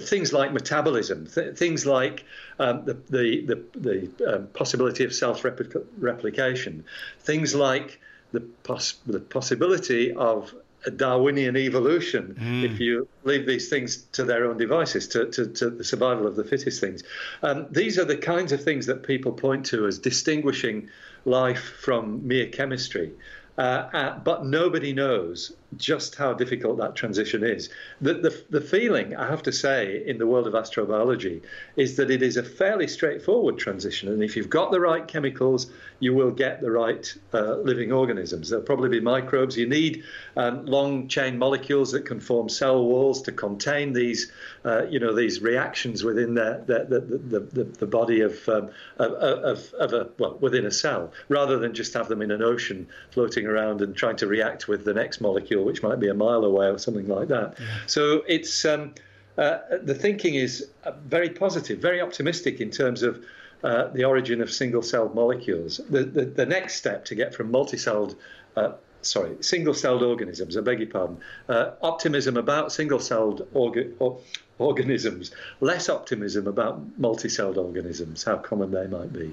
things 0.00 0.32
like 0.32 0.52
metabolism, 0.52 1.26
th- 1.26 1.56
things 1.56 1.86
like 1.86 2.24
um, 2.58 2.84
the 2.84 2.94
the 3.10 3.42
the, 3.46 3.64
the 3.78 4.34
um, 4.34 4.46
possibility 4.48 5.04
of 5.04 5.12
self-replication, 5.12 6.84
things 7.20 7.54
like 7.54 8.00
the 8.32 8.40
poss- 8.40 8.98
the 9.06 9.20
possibility 9.20 10.12
of 10.12 10.54
a 10.84 10.90
Darwinian 10.90 11.56
evolution 11.56 12.36
if 12.64 12.80
you 12.80 13.06
leave 13.22 13.46
these 13.46 13.68
things 13.68 13.98
to 14.12 14.24
their 14.24 14.44
own 14.46 14.58
devices, 14.58 15.06
to, 15.08 15.26
to, 15.30 15.46
to 15.46 15.70
the 15.70 15.84
survival 15.84 16.26
of 16.26 16.34
the 16.34 16.42
fittest 16.42 16.80
things. 16.80 17.04
Um, 17.42 17.66
these 17.70 17.98
are 18.00 18.04
the 18.04 18.16
kinds 18.16 18.50
of 18.50 18.64
things 18.64 18.86
that 18.86 19.04
people 19.04 19.32
point 19.32 19.64
to 19.66 19.86
as 19.86 19.98
distinguishing 19.98 20.88
life 21.24 21.62
from 21.80 22.26
mere 22.26 22.48
chemistry. 22.48 23.12
Uh, 23.56 23.60
uh, 23.92 24.18
but 24.18 24.44
nobody 24.44 24.92
knows 24.92 25.52
just 25.76 26.16
how 26.16 26.32
difficult 26.32 26.78
that 26.78 26.94
transition 26.94 27.42
is. 27.44 27.70
The, 28.00 28.14
the, 28.14 28.44
the 28.50 28.60
feeling, 28.60 29.16
I 29.16 29.28
have 29.28 29.42
to 29.44 29.52
say, 29.52 30.02
in 30.06 30.18
the 30.18 30.26
world 30.26 30.46
of 30.46 30.54
astrobiology 30.54 31.42
is 31.76 31.96
that 31.96 32.10
it 32.10 32.22
is 32.22 32.36
a 32.36 32.42
fairly 32.42 32.88
straightforward 32.88 33.58
transition. 33.58 34.08
And 34.08 34.22
if 34.22 34.36
you've 34.36 34.50
got 34.50 34.70
the 34.70 34.80
right 34.80 35.06
chemicals, 35.06 35.70
you 36.00 36.14
will 36.14 36.30
get 36.30 36.60
the 36.60 36.70
right 36.70 37.14
uh, 37.32 37.56
living 37.56 37.92
organisms. 37.92 38.50
There'll 38.50 38.64
probably 38.64 38.88
be 38.88 39.00
microbes. 39.00 39.56
You 39.56 39.68
need 39.68 40.04
um, 40.36 40.66
long 40.66 41.08
chain 41.08 41.38
molecules 41.38 41.92
that 41.92 42.04
can 42.04 42.20
form 42.20 42.48
cell 42.48 42.84
walls 42.84 43.22
to 43.22 43.32
contain 43.32 43.92
these, 43.92 44.30
uh, 44.64 44.86
you 44.86 44.98
know, 44.98 45.14
these 45.14 45.40
reactions 45.40 46.04
within 46.04 46.34
the, 46.34 46.62
the, 46.66 47.40
the, 47.52 47.64
the, 47.64 47.86
body 47.86 48.20
of, 48.20 48.48
um, 48.48 48.70
of, 48.98 49.12
of, 49.12 49.72
of 49.74 49.92
a, 49.92 50.08
well, 50.18 50.38
within 50.40 50.66
a 50.66 50.70
cell, 50.70 51.12
rather 51.28 51.58
than 51.58 51.74
just 51.74 51.94
have 51.94 52.08
them 52.08 52.22
in 52.22 52.30
an 52.30 52.42
ocean 52.42 52.86
floating 53.10 53.46
around 53.46 53.80
and 53.80 53.94
trying 53.94 54.16
to 54.16 54.26
react 54.26 54.68
with 54.68 54.84
the 54.84 54.94
next 54.94 55.20
molecule, 55.20 55.61
which 55.62 55.82
might 55.82 56.00
be 56.00 56.08
a 56.08 56.14
mile 56.14 56.44
away 56.44 56.66
or 56.66 56.78
something 56.78 57.08
like 57.08 57.28
that. 57.28 57.56
So 57.86 58.22
it's 58.26 58.64
um, 58.64 58.94
uh, 59.38 59.58
the 59.82 59.94
thinking 59.94 60.34
is 60.34 60.68
uh, 60.84 60.92
very 61.06 61.30
positive, 61.30 61.78
very 61.78 62.00
optimistic 62.00 62.60
in 62.60 62.70
terms 62.70 63.02
of 63.02 63.24
uh, 63.64 63.88
the 63.88 64.04
origin 64.04 64.42
of 64.42 64.50
single-celled 64.50 65.14
molecules. 65.14 65.80
The, 65.88 66.04
the, 66.04 66.24
the 66.24 66.46
next 66.46 66.76
step 66.76 67.04
to 67.06 67.14
get 67.14 67.34
from 67.34 67.50
multi-celled, 67.50 68.16
uh, 68.56 68.72
sorry, 69.02 69.36
single-celled 69.40 70.02
organisms, 70.02 70.56
I 70.56 70.60
beg 70.60 70.80
your 70.80 70.88
pardon, 70.88 71.18
uh, 71.48 71.72
optimism 71.82 72.36
about 72.36 72.72
single-celled 72.72 73.52
orga- 73.52 73.92
or, 73.98 74.18
organisms, 74.58 75.32
less 75.60 75.88
optimism 75.88 76.46
about 76.46 76.80
multi-celled 76.98 77.58
organisms, 77.58 78.22
how 78.22 78.36
common 78.36 78.70
they 78.70 78.86
might 78.86 79.12
be. 79.12 79.32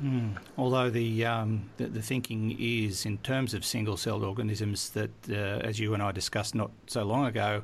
Although 0.57 0.89
the, 0.89 1.25
um, 1.25 1.69
the 1.77 1.85
the 1.85 2.01
thinking 2.01 2.55
is 2.59 3.05
in 3.05 3.17
terms 3.19 3.53
of 3.53 3.63
single-celled 3.63 4.23
organisms 4.23 4.89
that, 4.91 5.11
uh, 5.29 5.67
as 5.67 5.79
you 5.79 5.93
and 5.93 6.01
I 6.01 6.11
discussed 6.11 6.55
not 6.55 6.71
so 6.87 7.03
long 7.03 7.25
ago, 7.25 7.63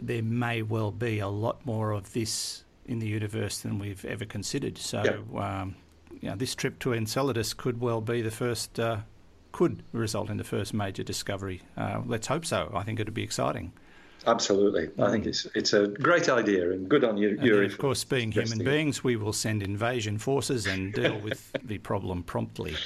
there 0.00 0.22
may 0.22 0.62
well 0.62 0.90
be 0.90 1.18
a 1.18 1.28
lot 1.28 1.64
more 1.66 1.92
of 1.92 2.12
this 2.14 2.64
in 2.86 2.98
the 2.98 3.06
universe 3.06 3.58
than 3.58 3.78
we've 3.78 4.04
ever 4.06 4.24
considered. 4.24 4.78
So, 4.78 5.02
um, 5.36 5.76
you 6.20 6.30
know, 6.30 6.36
this 6.36 6.54
trip 6.54 6.78
to 6.80 6.94
Enceladus 6.94 7.52
could 7.52 7.80
well 7.80 8.00
be 8.00 8.22
the 8.22 8.30
first, 8.30 8.80
uh, 8.80 8.98
could 9.52 9.82
result 9.92 10.30
in 10.30 10.36
the 10.36 10.44
first 10.44 10.74
major 10.74 11.02
discovery. 11.02 11.62
Uh, 11.76 12.00
let's 12.06 12.26
hope 12.26 12.44
so. 12.44 12.70
I 12.74 12.82
think 12.82 12.98
it'd 13.00 13.14
be 13.14 13.22
exciting. 13.22 13.72
Absolutely, 14.24 14.88
I 15.04 15.10
think 15.10 15.26
it's 15.26 15.46
it's 15.54 15.72
a 15.72 15.88
great 15.88 16.28
idea 16.28 16.70
and 16.70 16.88
good 16.88 17.02
on 17.02 17.16
you. 17.16 17.30
And 17.30 17.42
Yuri 17.42 17.66
of 17.66 17.76
course, 17.78 18.04
being 18.04 18.30
human 18.30 18.46
suggesting 18.46 18.66
it. 18.68 18.70
beings, 18.70 19.02
we 19.02 19.16
will 19.16 19.32
send 19.32 19.64
invasion 19.64 20.16
forces 20.18 20.64
and 20.66 20.92
deal 20.92 21.18
with 21.18 21.52
the 21.64 21.78
problem 21.78 22.22
promptly. 22.22 22.76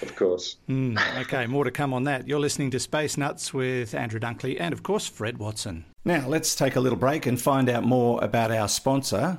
of 0.00 0.16
course. 0.16 0.56
Mm, 0.68 0.98
okay, 1.22 1.46
more 1.46 1.64
to 1.64 1.70
come 1.70 1.92
on 1.92 2.04
that. 2.04 2.26
You're 2.26 2.40
listening 2.40 2.70
to 2.70 2.80
Space 2.80 3.18
Nuts 3.18 3.52
with 3.52 3.94
Andrew 3.94 4.18
Dunkley 4.18 4.56
and, 4.58 4.72
of 4.72 4.82
course, 4.82 5.06
Fred 5.06 5.36
Watson. 5.36 5.84
Now, 6.04 6.26
let's 6.28 6.54
take 6.54 6.76
a 6.76 6.80
little 6.80 6.98
break 6.98 7.26
and 7.26 7.40
find 7.40 7.68
out 7.68 7.84
more 7.84 8.22
about 8.24 8.50
our 8.50 8.68
sponsor, 8.68 9.38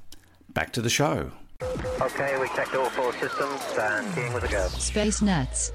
back 0.53 0.71
to 0.73 0.81
the 0.81 0.89
show. 0.89 1.31
Okay, 2.01 2.39
we 2.39 2.47
checked 2.49 2.75
all 2.75 2.89
four 2.89 3.13
systems 3.13 3.61
and 3.79 4.15
keying 4.15 4.33
with 4.33 4.43
a 4.43 4.47
go. 4.47 4.67
Space 4.67 5.21
Nuts. 5.21 5.71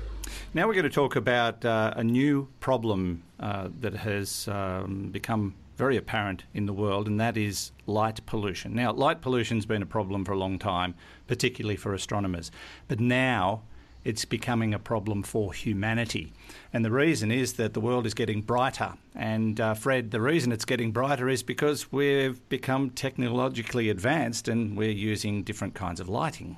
Now 0.54 0.66
we're 0.66 0.74
going 0.74 0.84
to 0.84 0.90
talk 0.90 1.16
about 1.16 1.64
uh, 1.64 1.94
a 1.96 2.02
new 2.02 2.48
problem 2.60 3.22
uh, 3.38 3.68
that 3.80 3.94
has 3.94 4.48
um, 4.48 5.10
become 5.10 5.54
very 5.76 5.96
apparent 5.96 6.44
in 6.54 6.66
the 6.66 6.72
world, 6.72 7.06
and 7.06 7.20
that 7.20 7.36
is 7.36 7.70
light 7.86 8.24
pollution. 8.26 8.74
Now, 8.74 8.92
light 8.92 9.20
pollution's 9.20 9.66
been 9.66 9.82
a 9.82 9.86
problem 9.86 10.24
for 10.24 10.32
a 10.32 10.38
long 10.38 10.58
time, 10.58 10.94
particularly 11.26 11.76
for 11.76 11.92
astronomers, 11.92 12.50
but 12.88 12.98
now 12.98 13.62
it's 14.06 14.24
becoming 14.24 14.72
a 14.72 14.78
problem 14.78 15.24
for 15.24 15.52
humanity. 15.52 16.32
And 16.72 16.84
the 16.84 16.92
reason 16.92 17.32
is 17.32 17.54
that 17.54 17.74
the 17.74 17.80
world 17.80 18.06
is 18.06 18.14
getting 18.14 18.40
brighter. 18.40 18.92
And 19.16 19.60
uh, 19.60 19.74
Fred, 19.74 20.12
the 20.12 20.20
reason 20.20 20.52
it's 20.52 20.64
getting 20.64 20.92
brighter 20.92 21.28
is 21.28 21.42
because 21.42 21.90
we've 21.90 22.48
become 22.48 22.90
technologically 22.90 23.90
advanced 23.90 24.46
and 24.46 24.76
we're 24.76 24.90
using 24.90 25.42
different 25.42 25.74
kinds 25.74 25.98
of 25.98 26.08
lighting. 26.08 26.56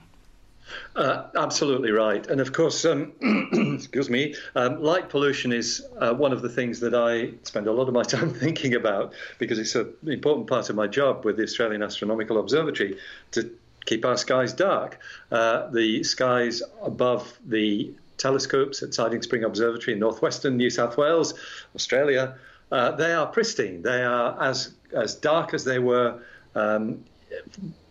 Uh, 0.95 1.23
absolutely 1.37 1.91
right. 1.91 2.27
And 2.27 2.39
of 2.43 2.53
course, 2.53 2.85
um, 2.85 3.13
excuse 3.75 4.11
me, 4.11 4.35
um, 4.55 4.83
light 4.83 5.09
pollution 5.09 5.51
is 5.51 5.87
uh, 6.01 6.13
one 6.13 6.35
of 6.35 6.43
the 6.43 6.51
things 6.51 6.81
that 6.81 6.95
I 6.95 7.31
spend 7.45 7.67
a 7.67 7.73
lot 7.73 7.89
of 7.89 7.95
my 7.95 8.03
time 8.15 8.35
thinking 8.35 8.75
about 8.75 9.15
because 9.39 9.59
it's 9.59 9.75
an 9.75 9.95
important 10.07 10.49
part 10.49 10.69
of 10.69 10.77
my 10.77 10.87
job 10.87 11.25
with 11.25 11.39
the 11.39 11.45
Australian 11.45 11.83
Astronomical 11.83 12.39
Observatory 12.39 12.99
to 13.31 13.51
keep 13.89 14.05
our 14.05 14.17
skies 14.17 14.53
dark. 14.53 14.99
Uh, 15.33 15.69
the 15.71 16.05
skies 16.05 16.63
above 16.83 17.39
the 17.47 17.91
telescopes 18.19 18.83
at 18.83 18.93
Siding 18.93 19.23
Spring 19.23 19.45
Observatory 19.45 19.95
in 19.95 20.01
northwestern 20.01 20.57
New 20.57 20.71
South 20.71 20.97
Wales, 20.99 21.35
Australia, 21.75 22.37
uh, 22.71 22.93
they 22.93 23.13
are 23.13 23.27
pristine. 23.27 23.83
They 23.83 24.03
are 24.05 24.41
as 24.43 24.75
as 24.93 25.15
dark 25.15 25.55
as 25.55 25.65
they 25.65 25.79
were. 25.79 26.23
Um, 26.55 27.05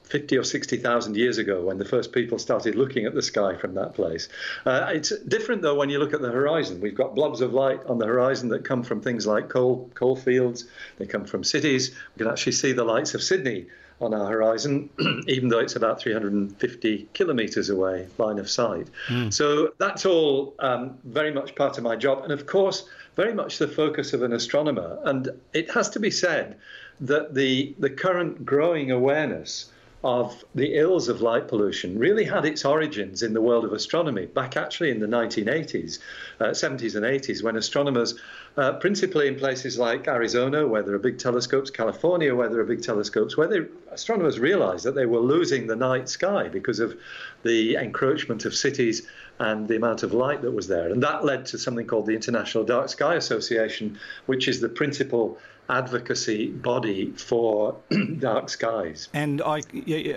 50 0.04 0.38
or 0.38 0.44
60,000 0.46 1.18
years 1.18 1.38
ago 1.38 1.66
when 1.66 1.78
the 1.78 1.84
first 1.84 2.14
people 2.14 2.40
started 2.40 2.76
looking 2.76 3.06
at 3.06 3.14
the 3.14 3.22
sky 3.22 3.58
from 3.58 3.74
that 3.74 3.94
place. 3.94 4.30
Uh, 4.66 4.90
it's 4.94 5.12
different 5.28 5.62
though 5.62 5.76
when 5.76 5.90
you 5.90 6.00
look 6.00 6.14
at 6.14 6.22
the 6.22 6.32
horizon. 6.32 6.80
We've 6.80 6.96
got 6.96 7.14
blobs 7.14 7.42
of 7.42 7.54
light 7.54 7.86
on 7.88 7.98
the 8.00 8.06
horizon 8.06 8.48
that 8.50 8.64
come 8.64 8.84
from 8.84 9.02
things 9.02 9.28
like 9.28 9.50
coal, 9.50 9.92
coal 9.96 10.16
fields, 10.16 10.66
they 10.98 11.08
come 11.08 11.26
from 11.26 11.44
cities. 11.44 11.94
We 12.16 12.24
can 12.24 12.32
actually 12.32 12.54
see 12.54 12.72
the 12.72 12.86
lights 12.86 13.16
of 13.16 13.22
Sydney 13.22 13.66
on 14.00 14.14
our 14.14 14.30
horizon, 14.30 14.90
even 15.28 15.50
though 15.50 15.60
it's 15.60 15.76
about 15.76 16.00
350 16.00 17.08
kilometres 17.14 17.70
away, 17.70 18.08
line 18.18 18.40
of 18.40 18.50
sight. 18.50 18.88
So 19.30 19.74
that's 19.78 20.06
all 20.06 20.54
um, 20.60 20.98
very 21.04 21.32
much 21.34 21.56
part 21.56 21.78
of 21.78 21.84
my 21.84 21.96
job. 21.96 22.24
And 22.24 22.32
of 22.32 22.46
course, 22.46 22.88
very 23.16 23.34
much 23.34 23.58
the 23.58 23.68
focus 23.68 24.14
of 24.14 24.22
an 24.22 24.34
astronomer. 24.34 25.00
And 25.04 25.30
it 25.54 25.72
has 25.72 25.90
to 25.92 26.00
be 26.00 26.12
said 26.12 26.58
that 27.02 27.34
the, 27.34 27.76
the 27.80 27.90
current 27.90 28.46
growing 28.46 28.92
awareness 28.92 29.72
of 30.04 30.46
the 30.54 30.76
ills 30.76 31.10
of 31.10 31.22
light 31.22 31.48
pollution 31.48 31.98
really 31.98 32.24
had 32.24 32.46
its 32.46 32.64
origins 32.64 33.24
in 33.24 33.34
the 33.34 33.42
world 33.42 33.66
of 33.66 33.74
astronomy 33.74 34.28
back 34.28 34.56
actually 34.56 34.92
in 34.92 35.00
the 35.00 35.08
1980s, 35.08 35.98
uh, 36.40 36.46
70s 36.46 36.96
and 36.96 37.04
80s, 37.04 37.42
when 37.42 37.56
astronomers, 37.56 38.14
uh, 38.58 38.74
principally 38.74 39.28
in 39.28 39.36
places 39.36 39.80
like 39.80 40.08
Arizona, 40.08 40.68
where 40.68 40.84
there 40.84 40.94
are 40.94 41.00
big 41.00 41.18
telescopes, 41.18 41.72
California, 41.72 42.36
where 42.36 42.48
there 42.48 42.60
are 42.60 42.66
big 42.66 42.84
telescopes, 42.84 43.36
where 43.36 43.48
they, 43.48 43.62
astronomers 43.92 44.38
realized 44.38 44.86
that 44.86 44.94
they 44.94 45.08
were 45.08 45.20
losing 45.20 45.66
the 45.66 45.76
night 45.76 46.08
sky 46.08 46.48
because 46.48 46.80
of 46.80 46.96
the 47.42 47.76
encroachment 47.76 48.46
of 48.46 48.54
cities 48.54 49.08
and 49.40 49.68
the 49.68 49.76
amount 49.76 50.04
of 50.04 50.14
light 50.14 50.44
that 50.44 50.52
was 50.52 50.68
there. 50.68 50.90
And 50.90 51.02
that 51.02 51.26
led 51.26 51.48
to 51.48 51.58
something 51.58 51.88
called 51.88 52.06
the 52.06 52.16
International 52.16 52.64
Dark 52.64 52.90
Sky 52.90 53.16
Association, 53.16 53.98
which 54.28 54.48
is 54.48 54.62
the 54.62 54.70
principal 54.70 55.40
advocacy 55.70 56.48
body 56.48 57.12
for 57.12 57.76
dark 58.20 58.50
skies. 58.50 59.10
And 59.14 59.42
I, 59.42 59.62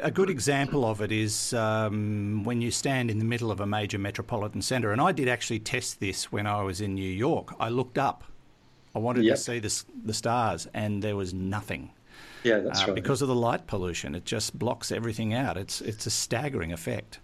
a 0.03 0.11
good 0.11 0.31
example 0.31 0.85
of 0.85 1.01
it 1.01 1.13
is 1.13 1.53
um, 1.55 2.45
when 2.45 2.61
you 2.61 2.71
stand 2.71 3.11
in 3.11 3.19
the 3.19 3.25
middle 3.25 3.51
of 3.51 3.61
a 3.61 3.67
major 3.67 3.99
metropolitan 3.99 4.63
centre. 4.63 4.93
And 4.93 5.01
I 5.01 5.13
did 5.13 5.29
actually 5.29 5.59
test 5.61 6.01
this 6.01 6.31
when 6.31 6.47
I 6.47 6.63
was 6.63 6.81
in 6.81 6.95
New 6.95 7.11
York. 7.11 7.55
I 7.59 7.69
looked 7.69 7.99
up. 7.99 8.25
I 8.95 8.99
wanted 8.99 9.25
Yep. 9.25 9.37
to 9.37 9.41
see 9.41 9.59
the, 9.61 9.83
the 10.05 10.15
stars, 10.15 10.67
and 10.75 11.03
there 11.03 11.17
was 11.17 11.33
nothing. 11.33 11.91
Yeah, 12.43 12.59
that's 12.61 12.83
uh, 12.83 12.87
right. 12.87 12.95
Because 12.95 13.23
of 13.23 13.29
the 13.29 13.35
light 13.35 13.67
pollution, 13.67 14.15
it 14.15 14.25
just 14.25 14.59
blocks 14.59 14.91
everything 14.91 15.35
out. 15.35 15.57
It's 15.57 15.81
it's 15.81 16.07
a 16.07 16.11
staggering 16.11 16.73
effect. 16.73 17.19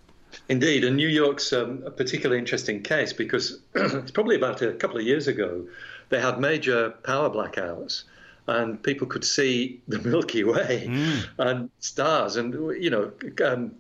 Indeed, 0.49 0.85
and 0.85 0.97
New 0.97 1.09
York's 1.09 1.53
um, 1.53 1.83
a 1.87 1.91
particularly 1.91 2.39
interesting 2.39 2.83
case 2.83 3.13
because 3.13 3.59
it's 3.75 4.11
probably 4.11 4.37
about 4.37 4.61
a 4.63 4.73
couple 4.75 4.99
of 4.99 5.05
years 5.05 5.27
ago, 5.27 5.67
they 6.11 6.21
had 6.21 6.39
major 6.39 6.91
power 7.03 7.31
blackouts, 7.31 8.05
and 8.49 8.83
people 8.83 9.07
could 9.07 9.25
see 9.25 9.81
the 9.89 9.99
Milky 10.01 10.45
Way 10.45 10.89
and 11.39 11.71
stars, 11.81 12.37
and 12.37 12.53
you 12.83 12.91
know, 12.91 13.13
um, 13.45 13.73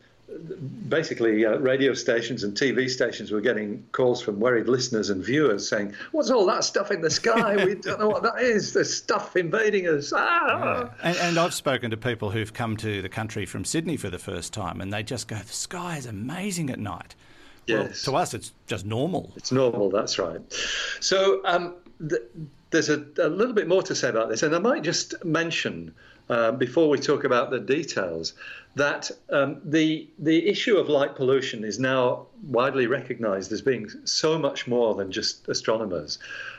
basically 0.88 1.44
uh, 1.46 1.56
radio 1.58 1.94
stations 1.94 2.42
and 2.42 2.56
TV 2.56 2.88
stations 2.90 3.30
were 3.30 3.40
getting 3.40 3.84
calls 3.92 4.20
from 4.20 4.40
worried 4.40 4.68
listeners 4.68 5.10
and 5.10 5.24
viewers 5.24 5.68
saying, 5.68 5.94
"What's 6.12 6.30
all 6.30 6.46
that 6.46 6.64
stuff 6.64 6.90
in 6.90 7.00
the 7.00 7.10
sky? 7.10 7.64
we 7.64 7.74
don't 7.86 8.00
know 8.00 8.08
what 8.08 8.22
that 8.22 8.40
is. 8.40 8.72
There's 8.72 8.94
stuff 8.94 9.36
invading 9.36 9.86
us." 9.88 10.12
Ah! 10.14 10.90
And, 11.02 11.16
and 11.18 11.38
I've 11.38 11.54
spoken 11.54 11.90
to 11.90 11.96
people 11.96 12.30
who've 12.30 12.52
come 12.52 12.76
to 12.78 13.02
the 13.02 13.08
country 13.08 13.46
from 13.46 13.64
Sydney 13.64 13.96
for 13.96 14.10
the 14.10 14.18
first 14.18 14.52
time, 14.52 14.80
and 14.80 14.92
they 14.92 15.02
just 15.02 15.28
go, 15.28 15.36
"The 15.36 15.52
sky 15.52 15.96
is 15.96 16.06
amazing 16.06 16.70
at 16.70 16.78
night." 16.78 17.14
Well, 17.68 17.84
Yes. 17.86 18.02
to 18.04 18.14
us, 18.14 18.32
it's 18.32 18.52
just 18.68 18.86
normal. 18.86 19.32
It's 19.36 19.50
normal, 19.50 19.90
that's 19.90 20.20
right. 20.20 20.40
So 21.00 21.40
um, 21.44 21.74
th- 22.08 22.22
there's 22.76 22.90
a, 22.90 23.06
a 23.18 23.28
little 23.30 23.54
bit 23.54 23.68
more 23.68 23.82
to 23.82 23.94
say 23.94 24.08
about 24.10 24.28
this, 24.28 24.42
and 24.42 24.54
I 24.54 24.58
might 24.58 24.82
just 24.82 25.24
mention 25.24 25.94
uh, 26.28 26.52
before 26.52 26.90
we 26.90 26.98
talk 26.98 27.24
about 27.24 27.50
the 27.50 27.58
details 27.58 28.34
that 28.74 29.10
um, 29.30 29.60
the 29.64 30.06
the 30.18 30.46
issue 30.46 30.76
of 30.76 30.90
light 30.90 31.14
pollution 31.14 31.64
is 31.64 31.78
now 31.78 32.26
widely 32.42 32.86
recognised 32.86 33.50
as 33.50 33.62
being 33.62 33.88
so 34.04 34.38
much 34.38 34.66
more 34.66 34.94
than 34.94 35.10
just 35.10 35.48
astronomers. 35.48 36.18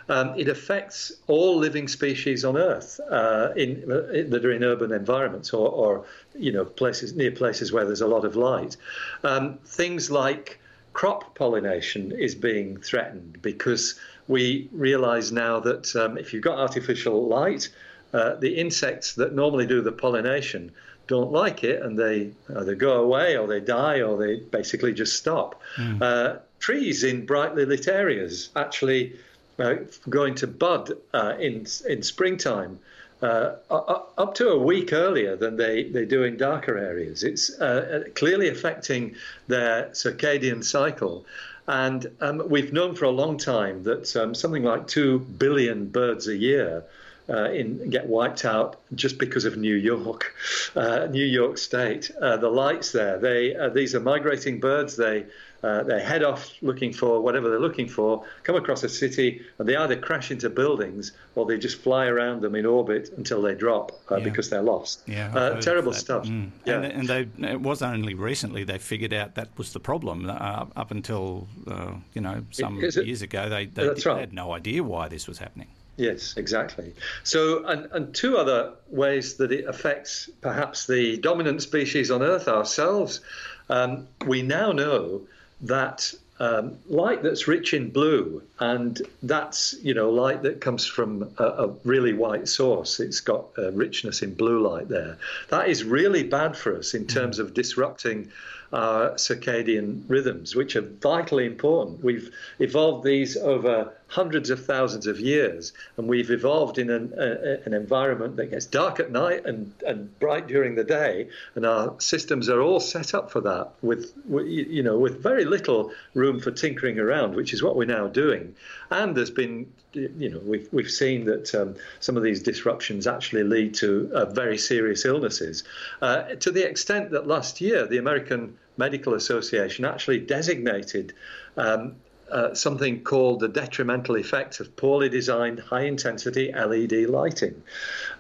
Um, 0.10 0.34
it 0.40 0.48
affects 0.48 1.12
all 1.28 1.58
living 1.58 1.88
species 1.88 2.44
on 2.44 2.58
Earth 2.58 3.00
uh, 3.12 3.50
in, 3.56 3.84
uh, 3.84 4.30
that 4.32 4.44
are 4.44 4.52
in 4.52 4.64
urban 4.64 4.92
environments 4.92 5.54
or, 5.54 5.70
or 5.70 6.06
you 6.34 6.52
know 6.52 6.66
places 6.66 7.16
near 7.16 7.32
places 7.32 7.72
where 7.72 7.86
there's 7.86 8.02
a 8.02 8.08
lot 8.08 8.26
of 8.26 8.36
light. 8.36 8.76
Um, 9.24 9.60
things 9.66 10.10
like 10.10 10.60
crop 10.94 11.36
pollination 11.36 12.12
is 12.12 12.34
being 12.34 12.78
threatened 12.78 13.40
because 13.44 14.00
we 14.28 14.70
realize 14.72 15.32
now 15.32 15.60
that 15.62 15.96
um, 15.96 16.18
if 16.18 16.34
you've 16.34 16.44
got 16.44 16.58
artificial 16.58 17.28
light, 17.28 17.70
uh, 18.14 18.36
the 18.36 18.56
insects 18.56 19.16
that 19.16 19.34
normally 19.34 19.66
do 19.66 19.82
the 19.82 19.92
pollination 19.92 20.72
don't 21.08 21.32
like 21.32 21.64
it 21.64 21.82
and 21.82 21.98
they 21.98 22.32
either 22.58 22.76
go 22.76 23.02
away 23.02 23.38
or 23.38 23.48
they 23.48 23.60
die 23.60 24.02
or 24.02 24.18
they 24.18 24.38
basically 24.38 24.94
just 24.94 25.18
stop. 25.18 25.62
Uh, 26.02 26.36
trees 26.60 27.04
in 27.04 27.26
brightly 27.26 27.66
lit 27.66 27.88
areas 27.88 28.50
actually 28.56 29.16
uh, 29.60 29.76
going 30.10 30.36
to 30.36 30.48
bud 30.48 30.92
uh, 31.14 31.36
in, 31.40 31.66
in 31.88 32.04
springtime 32.04 32.80
uh, 33.22 33.56
up 33.70 34.36
to 34.36 34.50
a 34.50 34.58
week 34.58 34.94
earlier 34.94 35.36
than 35.36 35.58
they, 35.58 35.84
they 35.84 36.06
do 36.06 36.24
in 36.24 36.38
darker 36.38 36.78
areas. 36.78 37.24
It's 37.24 37.50
uh, 37.60 38.04
clearly 38.16 38.50
affecting 38.50 39.16
their 39.48 39.90
circadian 39.90 40.64
cycle. 40.64 41.26
And 41.68 42.10
um, 42.22 42.44
we've 42.48 42.72
known 42.72 42.96
for 42.96 43.06
a 43.06 43.10
long 43.10 43.38
time 43.38 43.84
that 43.84 44.16
um, 44.16 44.34
something 44.34 44.64
like 44.64 44.88
2 44.88 45.20
billion 45.20 45.90
birds 45.90 46.28
a 46.28 46.36
year 46.36 46.86
uh, 47.30 47.52
in, 47.52 47.90
get 47.90 48.08
wiped 48.08 48.46
out 48.46 48.80
just 48.96 49.18
because 49.18 49.44
of 49.44 49.58
New 49.58 49.76
York, 49.76 50.34
uh, 50.76 51.08
New 51.08 51.26
York 51.26 51.58
State. 51.58 52.10
Uh, 52.22 52.38
the 52.38 52.50
lights 52.50 52.92
there, 52.94 53.20
they, 53.20 53.56
uh, 53.56 53.70
these 53.70 53.96
are 53.96 54.00
migrating 54.00 54.60
birds. 54.60 54.96
They, 54.96 55.26
uh, 55.64 55.84
they 55.84 56.02
head 56.02 56.24
off 56.24 56.52
looking 56.62 56.94
for 56.94 57.20
whatever 57.22 57.50
they're 57.50 57.60
looking 57.60 57.88
for, 57.88 58.24
come 58.44 58.56
across 58.56 58.84
a 58.84 58.90
city, 58.90 59.42
and 59.58 59.68
they 59.68 59.76
either 59.76 59.96
crash 59.96 60.30
into 60.32 60.50
buildings 60.50 61.14
or 61.36 61.46
they 61.46 61.58
just 61.58 61.78
fly 61.82 62.06
around 62.06 62.42
them 62.42 62.54
in 62.56 62.66
orbit 62.66 63.10
until 63.18 63.42
they 63.42 63.56
drop 63.56 63.92
uh, 64.12 64.18
Yeah. 64.18 64.24
because 64.24 64.50
they're 64.50 64.62
lost. 64.62 65.02
Yeah, 65.08 65.34
uh, 65.36 65.60
terrible 65.62 65.92
that. 65.94 65.98
stuff. 66.00 66.26
Mm. 66.28 66.52
Yeah. 66.66 66.82
And, 66.82 66.86
and 66.86 67.08
they, 67.10 67.50
it 67.50 67.62
was 67.62 67.82
only 67.82 68.14
recently 68.14 68.64
they 68.64 68.78
figured 68.78 69.14
out 69.14 69.36
that 69.36 69.50
was 69.58 69.74
the 69.74 69.80
problem. 69.80 70.30
Uh, 70.30 70.66
up 70.76 70.92
until 70.92 71.48
uh, 71.68 71.92
you 72.14 72.22
know 72.22 72.44
some 72.52 72.84
it- 72.84 72.96
years 72.96 73.22
ago, 73.22 73.50
they, 73.50 73.66
they 73.66 73.84
did- 73.94 74.06
right. 74.06 74.20
had 74.20 74.34
no 74.34 74.54
idea 74.54 74.84
why 74.84 75.08
this 75.08 75.28
was 75.28 75.40
happening. 75.40 75.68
Yes, 76.00 76.36
exactly. 76.38 76.94
So, 77.24 77.66
and, 77.66 77.88
and 77.92 78.14
two 78.14 78.38
other 78.38 78.74
ways 78.90 79.34
that 79.38 79.52
it 79.52 79.66
affects 79.66 80.30
perhaps 80.42 80.86
the 80.86 81.18
dominant 81.18 81.64
species 81.64 82.12
on 82.12 82.22
Earth, 82.22 82.48
ourselves. 82.48 83.22
Um, 83.70 84.08
we 84.28 84.44
now 84.44 84.72
know 84.72 85.22
that 85.62 86.14
um, 86.40 86.78
light 86.88 87.24
that's 87.24 87.48
rich 87.48 87.74
in 87.74 87.90
blue, 87.90 88.44
and 88.60 89.02
that's 89.24 89.76
you 89.82 89.94
know 89.94 90.10
light 90.12 90.44
that 90.44 90.62
comes 90.62 90.86
from 90.86 91.34
a, 91.40 91.44
a 91.44 91.68
really 91.84 92.14
white 92.14 92.48
source. 92.48 93.00
It's 93.00 93.22
got 93.22 93.46
richness 93.74 94.22
in 94.22 94.36
blue 94.36 94.68
light 94.68 94.88
there. 94.88 95.18
That 95.50 95.70
is 95.70 95.84
really 95.84 96.24
bad 96.24 96.56
for 96.56 96.78
us 96.78 96.94
in 96.94 97.08
terms 97.08 97.40
of 97.40 97.54
disrupting 97.54 98.32
our 98.72 99.12
circadian 99.12 100.04
rhythms, 100.08 100.56
which 100.56 100.76
are 100.76 100.82
vitally 100.82 101.46
important. 101.46 102.04
We've 102.04 102.30
evolved 102.60 103.06
these 103.06 103.38
over 103.38 103.94
hundreds 104.08 104.50
of 104.50 104.66
thousands 104.66 105.06
of 105.06 105.20
years, 105.20 105.74
and 105.98 106.08
we've 106.08 106.32
evolved 106.32 106.78
in 106.78 106.90
an, 106.90 107.14
a, 107.18 107.62
an 107.66 107.74
environment 107.74 108.38
that 108.38 108.48
gets 108.48 108.66
dark 108.66 109.00
at 109.00 109.12
night 109.12 109.46
and, 109.46 109.74
and 109.86 110.18
bright 110.20 110.48
during 110.48 110.76
the 110.76 110.84
day, 110.84 111.28
and 111.56 111.66
our 111.66 111.94
systems 112.00 112.48
are 112.48 112.62
all 112.62 112.80
set 112.80 113.14
up 113.14 113.30
for 113.30 113.42
that 113.42 113.70
with, 113.82 114.14
you 114.46 114.82
know, 114.82 114.98
with 114.98 115.22
very 115.22 115.44
little 115.44 115.92
room 116.14 116.40
for 116.40 116.52
tinkering 116.52 117.00
around, 117.00 117.36
which 117.36 117.54
is 117.54 117.62
what 117.62 117.76
we're 117.76 117.86
now 117.86 118.08
doing. 118.08 118.56
And 118.90 119.16
there's 119.16 119.30
been, 119.30 119.72
you 119.94 120.30
know, 120.30 120.40
we've, 120.40 120.70
we've 120.72 120.92
seen 120.92 121.26
that 121.26 121.54
um, 121.54 121.76
some 122.00 122.16
of 122.16 122.24
these 122.24 122.42
disruptions 122.42 123.08
actually 123.08 123.44
lead 123.44 123.74
to 123.76 124.10
uh, 124.14 124.26
very 124.26 124.58
serious 124.58 125.04
illnesses, 125.04 125.66
uh, 126.02 126.24
to 126.36 126.52
the 126.52 126.66
extent 126.68 127.12
that 127.12 127.28
last 127.28 127.60
year 127.60 127.86
the 127.86 127.98
American 127.98 128.58
Medical 128.78 129.16
Association 129.16 129.84
actually 129.86 130.20
designated 130.20 131.14
um, 131.58 131.96
uh, 132.32 132.54
something 132.54 133.04
called 133.04 133.40
the 133.40 133.48
detrimental 133.48 134.18
effect 134.18 134.60
of 134.60 134.76
poorly 134.76 135.10
designed 135.10 135.60
high 135.60 135.84
intensity 135.84 136.52
LED 136.52 137.10
lighting. 137.10 137.62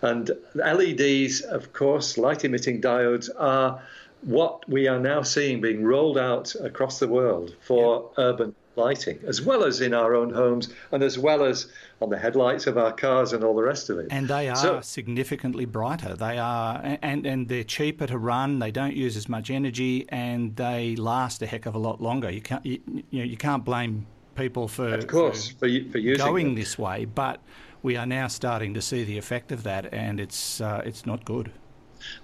And 0.01 0.31
LEDs, 0.55 1.41
of 1.41 1.73
course, 1.73 2.17
light 2.17 2.45
emitting 2.45 2.81
diodes, 2.81 3.29
are 3.37 3.81
what 4.21 4.67
we 4.67 4.87
are 4.87 4.99
now 4.99 5.21
seeing 5.21 5.61
being 5.61 5.83
rolled 5.83 6.17
out 6.17 6.55
across 6.55 6.99
the 6.99 7.07
world 7.07 7.55
for 7.61 8.11
yeah. 8.17 8.23
urban 8.25 8.55
lighting, 8.77 9.19
as 9.27 9.41
well 9.41 9.63
as 9.63 9.81
in 9.81 9.93
our 9.93 10.15
own 10.15 10.31
homes 10.31 10.69
and 10.91 11.03
as 11.03 11.17
well 11.17 11.43
as 11.43 11.67
on 12.01 12.09
the 12.09 12.17
headlights 12.17 12.67
of 12.67 12.77
our 12.77 12.93
cars 12.93 13.33
and 13.33 13.43
all 13.43 13.55
the 13.55 13.63
rest 13.63 13.89
of 13.89 13.97
it. 13.99 14.07
And 14.11 14.27
they 14.27 14.49
are 14.49 14.55
so, 14.55 14.81
significantly 14.81 15.65
brighter. 15.65 16.15
They 16.15 16.37
are, 16.37 16.79
and, 17.01 17.25
and 17.25 17.47
they're 17.47 17.63
cheaper 17.63 18.07
to 18.07 18.17
run. 18.17 18.59
They 18.59 18.71
don't 18.71 18.95
use 18.95 19.17
as 19.17 19.27
much 19.27 19.49
energy, 19.49 20.05
and 20.09 20.55
they 20.55 20.95
last 20.95 21.41
a 21.41 21.47
heck 21.47 21.65
of 21.65 21.75
a 21.75 21.79
lot 21.79 22.01
longer. 22.01 22.29
You 22.29 22.41
can't, 22.41 22.65
you, 22.65 22.79
you 23.09 23.19
know, 23.19 23.25
you 23.25 23.37
can't 23.37 23.65
blame 23.65 24.05
people 24.35 24.67
for, 24.67 24.93
of 24.93 25.07
course, 25.07 25.49
for, 25.49 25.67
for, 25.67 25.91
for 25.91 26.15
going 26.17 26.47
them. 26.47 26.55
this 26.55 26.77
way, 26.77 27.05
but 27.05 27.41
we 27.81 27.97
are 27.97 28.05
now 28.05 28.27
starting 28.27 28.73
to 28.75 28.81
see 28.81 29.03
the 29.03 29.17
effect 29.17 29.51
of 29.51 29.63
that, 29.63 29.93
and 29.93 30.19
it's 30.19 30.61
uh, 30.61 30.81
it's 30.85 31.05
not 31.05 31.25
good. 31.25 31.51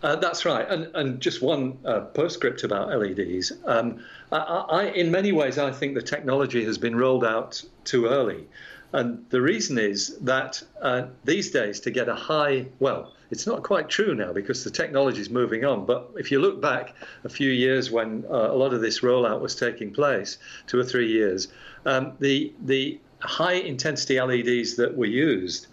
Uh, 0.01 0.15
that's 0.17 0.45
right. 0.45 0.69
And, 0.69 0.89
and 0.95 1.19
just 1.19 1.41
one 1.41 1.77
uh, 1.85 2.01
postscript 2.01 2.63
about 2.63 2.89
LEDs. 2.89 3.51
Um, 3.65 4.03
I, 4.31 4.37
I, 4.37 4.83
in 4.85 5.11
many 5.11 5.31
ways, 5.31 5.57
I 5.57 5.71
think 5.71 5.95
the 5.95 6.01
technology 6.01 6.63
has 6.65 6.77
been 6.77 6.95
rolled 6.95 7.25
out 7.25 7.63
too 7.83 8.07
early. 8.07 8.47
And 8.93 9.25
the 9.29 9.41
reason 9.41 9.79
is 9.79 10.17
that 10.19 10.61
uh, 10.81 11.07
these 11.23 11.49
days, 11.49 11.79
to 11.81 11.91
get 11.91 12.07
a 12.07 12.15
high, 12.15 12.67
well, 12.79 13.13
it's 13.31 13.47
not 13.47 13.63
quite 13.63 13.89
true 13.89 14.13
now 14.13 14.31
because 14.31 14.63
the 14.63 14.69
technology 14.69 15.19
is 15.19 15.31
moving 15.31 15.65
on. 15.65 15.87
But 15.87 16.11
if 16.15 16.31
you 16.31 16.39
look 16.39 16.61
back 16.61 16.93
a 17.23 17.29
few 17.29 17.49
years 17.49 17.89
when 17.89 18.23
uh, 18.29 18.51
a 18.51 18.55
lot 18.55 18.71
of 18.71 18.81
this 18.81 18.99
rollout 18.99 19.41
was 19.41 19.55
taking 19.55 19.91
place, 19.91 20.37
two 20.67 20.79
or 20.79 20.83
three 20.83 21.11
years, 21.11 21.47
um, 21.87 22.13
the, 22.19 22.53
the 22.63 22.99
high 23.19 23.53
intensity 23.53 24.21
LEDs 24.21 24.75
that 24.75 24.95
were 24.95 25.07
used, 25.07 25.65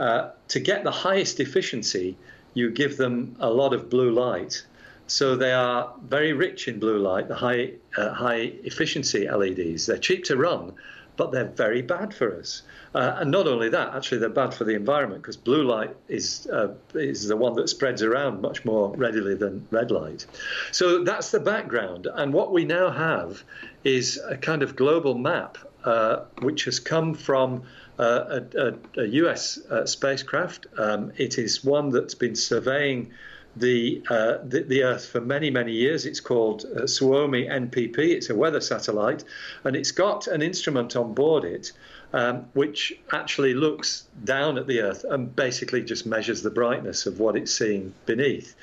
uh, 0.00 0.30
to 0.48 0.58
get 0.58 0.82
the 0.82 0.90
highest 0.90 1.38
efficiency, 1.38 2.16
you 2.54 2.70
give 2.70 2.96
them 2.96 3.36
a 3.40 3.50
lot 3.50 3.72
of 3.74 3.90
blue 3.90 4.10
light. 4.10 4.64
So 5.06 5.36
they 5.36 5.52
are 5.52 5.92
very 6.08 6.32
rich 6.32 6.66
in 6.66 6.78
blue 6.78 6.98
light, 6.98 7.28
the 7.28 7.34
high, 7.34 7.72
uh, 7.96 8.10
high 8.10 8.52
efficiency 8.64 9.28
LEDs. 9.28 9.86
They're 9.86 9.98
cheap 9.98 10.24
to 10.24 10.36
run, 10.36 10.72
but 11.16 11.30
they're 11.30 11.44
very 11.44 11.82
bad 11.82 12.14
for 12.14 12.38
us. 12.38 12.62
Uh, 12.94 13.16
and 13.18 13.30
not 13.30 13.46
only 13.46 13.68
that, 13.68 13.94
actually, 13.94 14.18
they're 14.18 14.28
bad 14.28 14.54
for 14.54 14.64
the 14.64 14.74
environment 14.74 15.20
because 15.20 15.36
blue 15.36 15.64
light 15.64 15.94
is 16.08 16.46
uh, 16.52 16.72
is 16.94 17.26
the 17.26 17.36
one 17.36 17.54
that 17.54 17.68
spreads 17.68 18.02
around 18.02 18.40
much 18.40 18.64
more 18.64 18.96
readily 18.96 19.34
than 19.34 19.66
red 19.70 19.90
light. 19.90 20.26
So 20.70 21.04
that's 21.04 21.30
the 21.32 21.40
background. 21.40 22.06
And 22.14 22.32
what 22.32 22.52
we 22.52 22.64
now 22.64 22.90
have 22.90 23.42
is 23.82 24.20
a 24.28 24.36
kind 24.36 24.62
of 24.62 24.76
global 24.76 25.18
map 25.18 25.58
uh, 25.84 26.24
which 26.40 26.64
has 26.64 26.80
come 26.80 27.14
from 27.14 27.62
a, 27.98 28.42
a, 28.56 29.00
a, 29.00 29.04
US 29.06 29.58
uh, 29.70 29.86
spacecraft. 29.86 30.66
Um, 30.78 31.12
it 31.16 31.38
is 31.38 31.64
one 31.64 31.90
that's 31.90 32.14
been 32.14 32.34
surveying 32.34 33.12
the, 33.56 34.02
uh, 34.10 34.38
the, 34.44 34.62
the 34.62 34.82
Earth 34.82 35.06
for 35.06 35.20
many 35.20 35.50
many 35.50 35.72
years. 35.72 36.06
It's 36.06 36.20
called 36.20 36.64
uh, 36.64 36.86
Suomi 36.86 37.46
NPP. 37.46 37.98
It's 37.98 38.30
a 38.30 38.34
weather 38.34 38.60
satellite, 38.60 39.24
and 39.62 39.76
it's 39.76 39.92
got 39.92 40.26
an 40.26 40.42
instrument 40.42 40.96
on 40.96 41.14
board 41.14 41.44
it. 41.44 41.72
Um, 42.12 42.46
which 42.52 42.96
actually 43.12 43.54
looks 43.54 44.06
down 44.22 44.56
at 44.56 44.68
the 44.68 44.82
Earth 44.82 45.04
and 45.10 45.34
basically 45.34 45.82
just 45.82 46.06
measures 46.06 46.42
the 46.42 46.50
brightness 46.50 47.06
of 47.06 47.18
what 47.18 47.34
it's 47.34 47.52
seeing 47.52 47.92
beneath. 48.06 48.54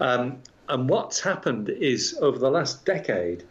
Um, 0.00 0.42
and 0.68 0.86
what's 0.86 1.18
happened 1.20 1.70
is 1.70 2.18
over 2.20 2.38
the 2.38 2.50
last 2.50 2.84
decade, 2.84 3.44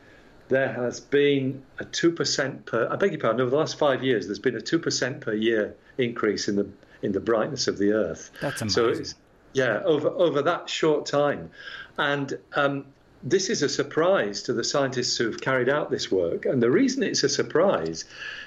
there 0.50 0.74
has 0.74 1.00
been 1.00 1.64
a 1.80 1.86
2% 1.86 2.66
per, 2.66 2.90
I 2.92 2.96
beg 2.96 3.12
your 3.12 3.22
pardon, 3.22 3.42
over 3.42 3.50
the 3.50 3.58
last 3.58 3.78
five 3.78 4.04
years, 4.04 4.26
there's 4.26 4.40
been 4.40 4.58
a 4.58 4.62
2% 4.62 5.22
per 5.22 5.34
year 5.34 5.76
increase 5.98 6.48
in 6.48 6.56
the 6.56 6.68
in 7.02 7.14
the 7.14 7.20
brightness 7.20 7.68
of 7.68 7.78
the 7.78 7.94
Earth. 7.94 8.30
That's 8.42 8.62
amazing. 8.62 9.06
So 9.06 9.16
yeah, 9.54 9.82
over, 9.86 10.10
over 10.10 10.42
that 10.42 10.70
short 10.70 11.06
time. 11.06 11.50
And 11.98 12.38
um, 12.56 12.86
this 13.24 13.50
is 13.50 13.62
a 13.62 13.70
surprise 13.70 14.44
to 14.44 14.54
the 14.54 14.64
scientists 14.64 15.18
who've 15.18 15.40
carried 15.40 15.70
out 15.70 15.90
this 15.92 16.12
work. 16.12 16.46
And 16.46 16.62
the 16.62 16.72
reason 16.72 17.04
it's 17.04 17.24
a 17.24 17.30
surprise 17.30 18.06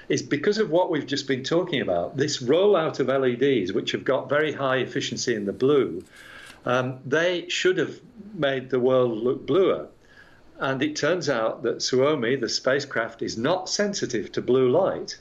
is 0.09 0.21
because 0.21 0.57
of 0.57 0.69
what 0.69 0.89
we've 0.89 1.05
just 1.05 1.27
been 1.27 1.43
talking 1.43 1.81
about 1.81 2.17
this 2.17 2.41
rollout 2.41 2.99
of 2.99 3.07
LEDs, 3.07 3.73
which 3.73 3.91
have 3.91 4.03
got 4.03 4.29
very 4.29 4.51
high 4.51 4.77
efficiency 4.77 5.35
in 5.35 5.45
the 5.45 5.53
blue. 5.53 6.03
Um, 6.65 6.99
they 7.05 7.47
should 7.49 7.77
have 7.77 7.99
made 8.33 8.69
the 8.69 8.79
world 8.79 9.17
look 9.17 9.45
bluer. 9.45 9.87
And 10.59 10.81
it 10.81 10.95
turns 10.95 11.29
out 11.29 11.63
that 11.63 11.81
Suomi, 11.81 12.35
the 12.35 12.49
spacecraft, 12.49 13.21
is 13.21 13.37
not 13.37 13.69
sensitive 13.69 14.31
to 14.33 14.41
blue 14.41 14.69
light. 14.69 15.17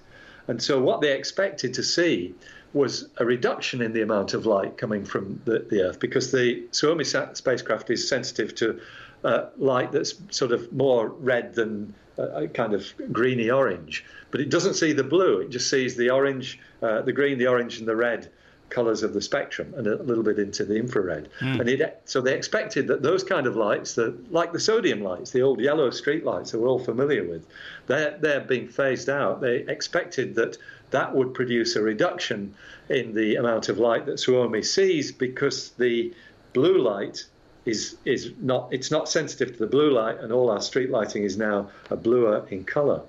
And 0.49 0.63
so 0.63 0.81
what 0.81 1.01
they 1.01 1.17
expected 1.17 1.75
to 1.75 1.83
see 1.83 2.35
was 2.73 3.09
a 3.19 3.25
reduction 3.25 3.83
in 3.83 3.93
the 3.93 4.03
amount 4.03 4.35
of 4.35 4.47
light 4.47 4.77
coming 4.77 5.05
from 5.05 5.41
the, 5.45 5.67
the 5.71 5.83
Earth 5.83 6.01
because 6.01 6.33
the 6.33 6.65
Suomi 6.73 7.05
spacecraft 7.05 7.91
is 7.91 8.09
sensitive 8.09 8.55
to 8.57 8.81
uh, 9.25 9.47
light 9.59 9.93
that's 9.93 10.15
sort 10.31 10.53
of 10.53 10.73
more 10.73 11.09
red 11.09 11.55
than 11.55 11.95
uh, 12.19 12.47
kind 12.55 12.75
of 12.75 12.93
greeny 13.13 13.51
orange. 13.51 14.05
But 14.31 14.41
it 14.41 14.51
doesn't 14.51 14.75
see 14.75 14.93
the 14.93 15.05
blue, 15.05 15.41
it 15.41 15.51
just 15.51 15.69
sees 15.69 15.97
the 15.97 16.11
orange, 16.11 16.59
uh, 16.83 17.03
the 17.03 17.13
green, 17.13 17.39
the 17.39 17.47
orange, 17.47 17.79
and 17.79 17.87
the 17.87 17.97
red 17.97 18.31
colors 18.73 19.03
of 19.03 19.13
the 19.13 19.21
spectrum 19.21 19.73
and 19.77 19.87
a 19.87 20.03
little 20.03 20.25
bit 20.25 20.39
into 20.39 20.65
the 20.65 20.77
infrared. 20.77 21.29
Mm. 21.41 21.61
And 21.61 21.69
it, 21.69 22.03
so 22.07 22.21
they 22.21 22.35
expected 22.35 22.87
that 22.89 23.03
those 23.03 23.23
kind 23.23 23.47
of 23.47 23.55
lights, 23.55 23.95
that, 23.95 24.33
like 24.33 24.53
the 24.53 24.61
sodium 24.61 25.03
lights, 25.03 25.31
the 25.31 25.43
old 25.43 25.61
yellow 25.61 25.91
street 25.91 26.25
lights 26.25 26.51
that 26.51 26.59
we're 26.59 26.69
all 26.69 26.79
familiar 26.79 27.25
with, 27.25 27.47
they're, 27.87 28.17
they're 28.19 28.41
being 28.41 28.69
phased 28.69 29.09
out. 29.09 29.41
They 29.41 29.57
expected 29.57 30.35
that 30.37 30.57
that 30.91 31.15
would 31.15 31.35
produce 31.35 31.77
a 31.77 31.83
reduction 31.83 32.55
in 32.89 33.15
the 33.15 33.37
amount 33.37 33.69
of 33.69 33.79
light 33.79 34.07
that 34.07 34.19
Suomi 34.19 34.63
sees 34.63 35.13
because 35.13 35.71
the 35.73 36.13
blue 36.53 36.79
light 36.79 37.25
is 37.65 37.97
is 38.05 38.33
not 38.41 38.69
it's 38.73 38.91
not 38.91 39.09
sensitive 39.09 39.53
to 39.53 39.59
the 39.59 39.67
blue 39.67 39.91
light, 39.91 40.19
and 40.19 40.33
all 40.33 40.51
our 40.51 40.61
street 40.61 40.91
lighting 40.91 41.23
is 41.23 41.37
now 41.37 41.71
a 41.91 41.97
bluer 41.97 42.47
in 42.51 42.65
colour. 42.65 43.01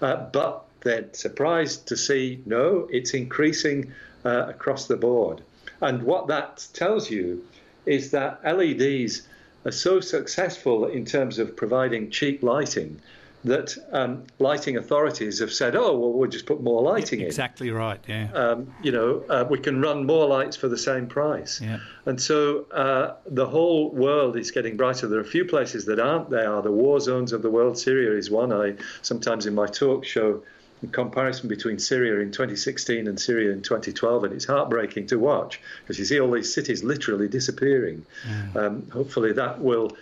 Uh, 0.00 0.16
but 0.32 0.64
they're 0.80 1.08
surprised 1.12 1.88
to 1.88 1.96
see 1.96 2.40
no, 2.46 2.88
it's 2.90 3.14
increasing 3.14 3.92
uh, 4.24 4.46
across 4.48 4.86
the 4.86 4.96
board. 4.96 5.42
And 5.80 6.02
what 6.02 6.26
that 6.28 6.66
tells 6.72 7.10
you 7.10 7.44
is 7.86 8.10
that 8.10 8.42
LEDs 8.44 9.28
are 9.64 9.72
so 9.72 10.00
successful 10.00 10.86
in 10.86 11.04
terms 11.04 11.38
of 11.38 11.56
providing 11.56 12.10
cheap 12.10 12.42
lighting 12.42 13.00
that 13.44 13.76
um, 13.92 14.24
lighting 14.38 14.76
authorities 14.76 15.38
have 15.38 15.52
said, 15.52 15.76
"Oh, 15.76 15.96
well, 15.96 16.12
we'll 16.12 16.30
just 16.30 16.46
put 16.46 16.60
more 16.60 16.82
lighting 16.82 17.20
exactly 17.20 17.68
in." 17.68 17.74
Exactly 17.76 18.10
right. 18.16 18.32
Yeah. 18.32 18.32
Um, 18.32 18.74
you 18.82 18.90
know, 18.90 19.22
uh, 19.28 19.44
we 19.48 19.58
can 19.58 19.80
run 19.80 20.06
more 20.06 20.26
lights 20.26 20.56
for 20.56 20.68
the 20.68 20.78
same 20.78 21.06
price. 21.06 21.60
Yeah. 21.60 21.78
And 22.04 22.20
so 22.20 22.66
uh, 22.72 23.14
the 23.26 23.46
whole 23.46 23.90
world 23.90 24.36
is 24.36 24.50
getting 24.50 24.76
brighter. 24.76 25.06
There 25.06 25.18
are 25.18 25.22
a 25.22 25.24
few 25.24 25.44
places 25.44 25.84
that 25.86 26.00
aren't. 26.00 26.30
There 26.30 26.52
are 26.52 26.62
the 26.62 26.72
war 26.72 27.00
zones 27.00 27.32
of 27.32 27.42
the 27.42 27.50
world. 27.50 27.78
Syria 27.78 28.18
is 28.18 28.30
one. 28.30 28.52
I 28.52 28.74
sometimes 29.02 29.46
in 29.46 29.54
my 29.54 29.66
talk 29.66 30.04
show 30.04 30.42
comparison 30.86 31.48
between 31.48 31.78
Syria 31.78 32.20
in 32.20 32.30
2016 32.30 33.08
and 33.08 33.20
Syria 33.20 33.52
in 33.52 33.62
2012, 33.62 34.24
and 34.24 34.32
it's 34.32 34.44
heartbreaking 34.44 35.08
to 35.08 35.18
watch 35.18 35.60
because 35.82 35.98
you 35.98 36.04
see 36.04 36.20
all 36.20 36.30
these 36.30 36.54
cities 36.54 36.84
literally 36.84 37.28
disappearing. 37.28 38.06
Mm. 38.26 38.56
Um, 38.56 38.90
hopefully, 38.90 39.32
that 39.32 39.60
will 39.60 39.96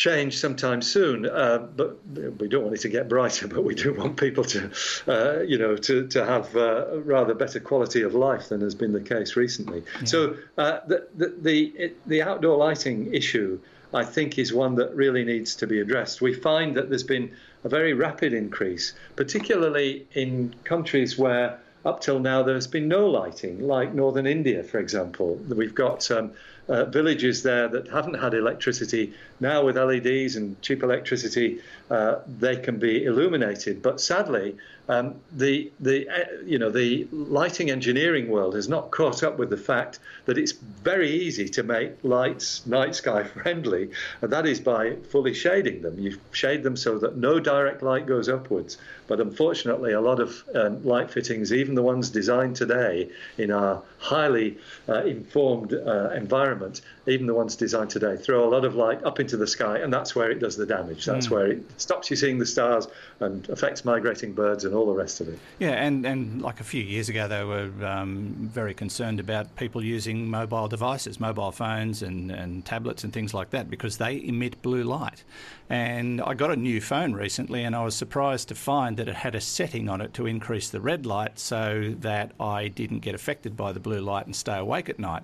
change 0.00 0.38
sometime 0.38 0.80
soon. 0.80 1.26
Uh, 1.26 1.58
but 1.58 1.98
we 2.38 2.48
don't 2.48 2.64
want 2.64 2.74
it 2.74 2.80
to 2.80 2.88
get 2.88 3.08
brighter, 3.08 3.46
but 3.46 3.62
we 3.62 3.74
do 3.74 3.92
want 3.92 4.16
people 4.16 4.44
to, 4.44 4.70
uh, 5.06 5.40
you 5.42 5.58
know, 5.58 5.76
to, 5.76 6.06
to 6.08 6.24
have 6.24 6.56
uh, 6.56 6.98
rather 7.00 7.34
better 7.34 7.60
quality 7.60 8.02
of 8.02 8.14
life 8.14 8.48
than 8.48 8.62
has 8.62 8.74
been 8.74 8.92
the 8.92 9.00
case 9.00 9.36
recently. 9.36 9.84
Yeah. 9.98 10.04
So 10.06 10.36
uh, 10.56 10.80
the, 10.86 11.06
the, 11.14 11.34
the, 11.40 11.92
the 12.06 12.22
outdoor 12.22 12.56
lighting 12.56 13.12
issue, 13.12 13.60
I 13.92 14.04
think, 14.04 14.38
is 14.38 14.52
one 14.52 14.76
that 14.76 14.94
really 14.96 15.24
needs 15.24 15.56
to 15.56 15.66
be 15.66 15.80
addressed. 15.80 16.22
We 16.22 16.32
find 16.32 16.76
that 16.76 16.88
there's 16.88 17.04
been 17.04 17.36
a 17.64 17.68
very 17.68 17.92
rapid 17.92 18.32
increase, 18.32 18.94
particularly 19.16 20.06
in 20.12 20.54
countries 20.64 21.18
where 21.18 21.58
up 21.84 22.00
till 22.00 22.18
now 22.18 22.42
there's 22.42 22.66
been 22.66 22.88
no 22.88 23.08
lighting, 23.08 23.66
like 23.66 23.94
northern 23.94 24.26
India, 24.26 24.62
for 24.62 24.78
example. 24.78 25.36
We've 25.48 25.74
got 25.74 26.10
um, 26.10 26.32
uh, 26.68 26.84
villages 26.84 27.42
there 27.42 27.68
that 27.68 27.88
haven't 27.88 28.14
had 28.14 28.34
electricity. 28.34 29.14
Now, 29.40 29.64
with 29.64 29.76
LEDs 29.76 30.36
and 30.36 30.60
cheap 30.60 30.82
electricity, 30.82 31.60
uh, 31.90 32.16
they 32.38 32.56
can 32.56 32.78
be 32.78 33.04
illuminated. 33.04 33.82
But 33.82 34.00
sadly, 34.00 34.56
um, 34.90 35.14
the 35.30 35.70
the 35.78 36.08
uh, 36.08 36.42
you 36.44 36.58
know 36.58 36.68
the 36.68 37.06
lighting 37.12 37.70
engineering 37.70 38.28
world 38.28 38.56
has 38.56 38.68
not 38.68 38.90
caught 38.90 39.22
up 39.22 39.38
with 39.38 39.48
the 39.48 39.56
fact 39.56 40.00
that 40.24 40.36
it's 40.36 40.50
very 40.50 41.08
easy 41.08 41.48
to 41.48 41.62
make 41.62 41.92
lights 42.02 42.66
night 42.66 42.96
sky 42.96 43.22
friendly, 43.36 43.90
and 44.20 44.32
that 44.32 44.46
is 44.46 44.58
by 44.58 44.96
fully 44.96 45.32
shading 45.32 45.82
them. 45.82 45.96
You 45.98 46.18
shade 46.32 46.64
them 46.64 46.76
so 46.76 46.98
that 46.98 47.16
no 47.16 47.38
direct 47.38 47.82
light 47.84 48.06
goes 48.06 48.28
upwards. 48.28 48.78
But 49.10 49.20
unfortunately, 49.20 49.92
a 49.92 50.00
lot 50.00 50.20
of 50.20 50.44
um, 50.54 50.84
light 50.84 51.10
fittings, 51.10 51.52
even 51.52 51.74
the 51.74 51.82
ones 51.82 52.10
designed 52.10 52.54
today 52.54 53.10
in 53.38 53.50
our 53.50 53.82
highly 53.98 54.56
uh, 54.88 55.02
informed 55.02 55.74
uh, 55.74 56.10
environment, 56.10 56.80
even 57.08 57.26
the 57.26 57.34
ones 57.34 57.56
designed 57.56 57.90
today, 57.90 58.16
throw 58.16 58.48
a 58.48 58.50
lot 58.50 58.64
of 58.64 58.76
light 58.76 59.02
up 59.02 59.18
into 59.18 59.36
the 59.36 59.48
sky, 59.48 59.78
and 59.78 59.92
that's 59.92 60.14
where 60.14 60.30
it 60.30 60.38
does 60.38 60.56
the 60.56 60.64
damage. 60.64 61.06
That's 61.06 61.26
mm. 61.26 61.32
where 61.32 61.46
it 61.48 61.80
stops 61.80 62.08
you 62.08 62.14
seeing 62.14 62.38
the 62.38 62.46
stars 62.46 62.86
and 63.18 63.48
affects 63.48 63.84
migrating 63.84 64.32
birds 64.32 64.64
and 64.64 64.74
all 64.76 64.79
the 64.86 64.92
rest 64.92 65.20
of 65.20 65.28
it. 65.28 65.38
Yeah, 65.58 65.70
and, 65.70 66.04
and 66.04 66.42
like 66.42 66.60
a 66.60 66.64
few 66.64 66.82
years 66.82 67.08
ago, 67.08 67.28
they 67.28 67.44
were 67.44 67.70
um, 67.86 68.34
very 68.52 68.74
concerned 68.74 69.20
about 69.20 69.56
people 69.56 69.84
using 69.84 70.28
mobile 70.28 70.68
devices, 70.68 71.20
mobile 71.20 71.52
phones 71.52 72.02
and, 72.02 72.30
and 72.30 72.64
tablets 72.64 73.04
and 73.04 73.12
things 73.12 73.34
like 73.34 73.50
that, 73.50 73.70
because 73.70 73.98
they 73.98 74.22
emit 74.24 74.60
blue 74.62 74.82
light. 74.82 75.24
And 75.68 76.20
I 76.20 76.34
got 76.34 76.50
a 76.50 76.56
new 76.56 76.80
phone 76.80 77.12
recently, 77.12 77.64
and 77.64 77.76
I 77.76 77.84
was 77.84 77.94
surprised 77.94 78.48
to 78.48 78.54
find 78.54 78.96
that 78.96 79.08
it 79.08 79.14
had 79.14 79.34
a 79.34 79.40
setting 79.40 79.88
on 79.88 80.00
it 80.00 80.14
to 80.14 80.26
increase 80.26 80.70
the 80.70 80.80
red 80.80 81.06
light 81.06 81.38
so 81.38 81.94
that 82.00 82.32
I 82.40 82.68
didn't 82.68 83.00
get 83.00 83.14
affected 83.14 83.56
by 83.56 83.72
the 83.72 83.80
blue 83.80 84.00
light 84.00 84.26
and 84.26 84.34
stay 84.34 84.58
awake 84.58 84.88
at 84.88 84.98
night. 84.98 85.22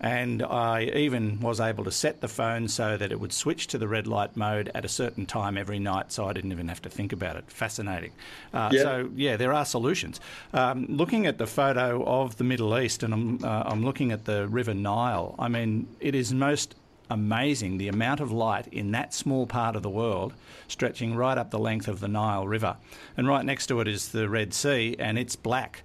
And 0.00 0.42
I 0.42 0.84
even 0.94 1.40
was 1.40 1.58
able 1.58 1.84
to 1.84 1.90
set 1.90 2.20
the 2.20 2.28
phone 2.28 2.68
so 2.68 2.96
that 2.96 3.10
it 3.12 3.18
would 3.18 3.32
switch 3.32 3.66
to 3.68 3.78
the 3.78 3.88
red 3.88 4.06
light 4.06 4.36
mode 4.36 4.70
at 4.74 4.84
a 4.84 4.88
certain 4.88 5.24
time 5.24 5.56
every 5.56 5.78
night, 5.78 6.12
so 6.12 6.26
I 6.26 6.32
didn't 6.34 6.52
even 6.52 6.68
have 6.68 6.82
to 6.82 6.90
think 6.90 7.12
about 7.12 7.36
it. 7.36 7.50
Fascinating. 7.50 8.12
Uh, 8.52 8.70
yeah. 8.72 8.82
So, 8.82 9.10
yeah, 9.14 9.36
there 9.36 9.54
are 9.54 9.64
solutions. 9.64 10.20
Um, 10.52 10.86
looking 10.88 11.26
at 11.26 11.38
the 11.38 11.46
photo 11.46 12.04
of 12.04 12.36
the 12.36 12.44
Middle 12.44 12.78
East, 12.78 13.02
and 13.02 13.14
I'm, 13.14 13.44
uh, 13.44 13.62
I'm 13.66 13.84
looking 13.84 14.12
at 14.12 14.26
the 14.26 14.46
River 14.48 14.74
Nile, 14.74 15.34
I 15.38 15.48
mean, 15.48 15.88
it 16.00 16.14
is 16.14 16.32
most 16.32 16.74
amazing 17.08 17.78
the 17.78 17.88
amount 17.88 18.20
of 18.20 18.32
light 18.32 18.66
in 18.68 18.90
that 18.90 19.14
small 19.14 19.46
part 19.46 19.76
of 19.76 19.82
the 19.82 19.90
world 19.90 20.34
stretching 20.68 21.14
right 21.14 21.38
up 21.38 21.50
the 21.50 21.58
length 21.58 21.88
of 21.88 22.00
the 22.00 22.08
Nile 22.08 22.46
River. 22.46 22.76
And 23.16 23.28
right 23.28 23.44
next 23.44 23.68
to 23.68 23.80
it 23.80 23.88
is 23.88 24.08
the 24.08 24.28
Red 24.28 24.52
Sea, 24.52 24.96
and 24.98 25.18
it's 25.18 25.36
black 25.36 25.82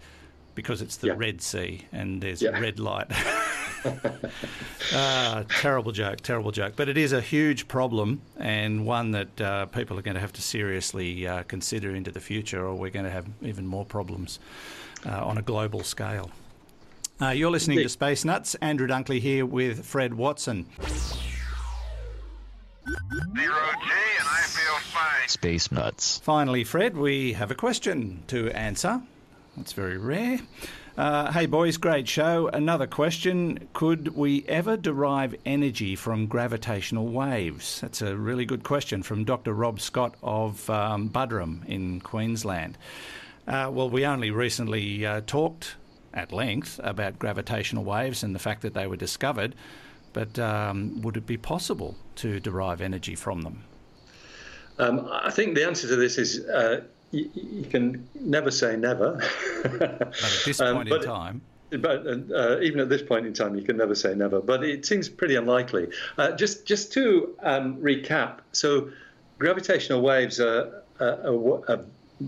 because 0.56 0.82
it's 0.82 0.98
the 0.98 1.08
yeah. 1.08 1.14
Red 1.16 1.42
Sea 1.42 1.86
and 1.92 2.22
there's 2.22 2.42
yeah. 2.42 2.60
red 2.60 2.80
light. 2.80 3.08
ah, 4.94 5.44
terrible 5.50 5.92
joke, 5.92 6.22
terrible 6.22 6.52
joke. 6.52 6.74
But 6.76 6.90
it 6.90 6.98
is 6.98 7.14
a 7.14 7.22
huge 7.22 7.68
problem 7.68 8.22
and 8.38 8.86
one 8.86 9.12
that 9.12 9.42
uh, 9.42 9.66
people 9.68 9.98
are 9.98 10.02
going 10.02 10.16
to 10.16 10.22
have 10.22 10.34
to 10.34 10.42
seriously 10.42 11.28
uh, 11.28 11.44
consider 11.44 11.96
into 11.96 12.12
the 12.12 12.20
future, 12.20 12.66
or 12.66 12.76
we're 12.76 12.92
going 12.92 13.06
to 13.06 13.12
have 13.12 13.26
even 13.42 13.66
more 13.66 13.86
problems 13.86 14.40
uh, 15.06 15.26
on 15.26 15.38
a 15.38 15.42
global 15.42 15.84
scale. 15.84 16.32
Uh, 17.22 17.30
you're 17.30 17.52
listening 17.52 17.78
Indeed. 17.78 17.84
to 17.84 17.90
Space 17.90 18.26
Nuts. 18.26 18.56
Andrew 18.56 18.88
Dunkley 18.88 19.20
here 19.20 19.46
with 19.46 19.86
Fred 19.86 20.14
Watson. 20.16 20.66
Zero 22.88 22.96
G, 23.36 23.92
and 24.20 24.28
I 24.28 24.42
feel 24.48 24.76
fine. 24.92 25.28
Space 25.28 25.72
Nuts. 25.72 26.18
Finally, 26.18 26.64
Fred, 26.64 26.98
we 26.98 27.34
have 27.34 27.52
a 27.52 27.56
question 27.56 28.24
to 28.28 28.50
answer. 28.52 29.02
That's 29.56 29.74
very 29.74 29.98
rare. 29.98 30.40
Uh, 30.98 31.32
hey, 31.32 31.46
boys, 31.46 31.78
great 31.78 32.06
show. 32.06 32.50
Another 32.50 32.86
question 32.86 33.70
Could 33.72 34.10
we 34.10 34.44
ever 34.48 34.76
derive 34.76 35.36
energy 35.46 35.96
from 35.96 36.28
gravitational 36.28 37.08
waves? 37.08 37.80
That's 37.80 38.02
a 38.02 38.18
really 38.18 38.44
good 38.44 38.66
question 38.66 39.02
from 39.02 39.24
Dr. 39.24 39.54
Rob 39.54 39.80
Scott 39.80 40.16
of 40.22 40.70
um, 40.70 41.10
Buderim 41.10 41.66
in 41.66 42.02
Queensland. 42.02 42.78
Uh, 43.48 43.70
well, 43.72 43.90
we 43.90 44.06
only 44.06 44.32
recently 44.32 45.06
uh, 45.06 45.22
talked 45.26 45.76
at 46.14 46.34
length 46.34 46.78
about 46.84 47.18
gravitational 47.18 47.86
waves 47.86 48.22
and 48.22 48.36
the 48.36 48.40
fact 48.40 48.62
that 48.62 48.74
they 48.74 48.86
were 48.86 48.98
discovered, 48.98 49.56
but 50.12 50.38
um, 50.40 51.02
would 51.04 51.16
it 51.16 51.26
be 51.26 51.38
possible 51.38 51.96
to 52.16 52.42
derive 52.42 52.82
energy 52.82 53.16
from 53.16 53.44
them? 53.44 53.64
Um, 54.78 55.08
I 55.10 55.30
think 55.30 55.56
the 55.56 55.66
answer 55.66 55.88
to 55.88 55.96
this 55.96 56.18
is 56.18 56.46
uh, 56.48 56.82
you, 57.12 57.30
you, 57.34 57.66
can 57.66 58.08
never 58.20 58.52
say 58.52 58.76
never. 58.76 59.22
at 59.64 60.14
this 60.46 60.60
um, 60.60 60.78
point 60.78 60.92
um, 60.92 60.98
in 60.98 61.04
time. 61.04 61.42
But 61.72 62.06
uh, 62.06 62.60
even 62.62 62.82
at 62.82 62.90
this 62.90 63.02
point 63.02 63.26
in 63.26 63.34
time, 63.34 63.56
you 63.56 63.64
can 63.64 63.78
never 63.78 63.96
say 63.96 64.14
never. 64.14 64.42
But 64.42 64.64
it 64.64 64.86
seems 64.86 65.08
pretty 65.08 65.36
unlikely. 65.36 65.88
Uh, 66.18 66.32
just 66.32 66.66
just 66.66 66.92
to 66.94 67.34
um, 67.42 67.78
recap, 67.78 68.40
so 68.52 68.90
gravitational 69.40 70.02
waves 70.02 70.40
are, 70.40 70.84
are, 71.00 71.70
are 71.70 71.86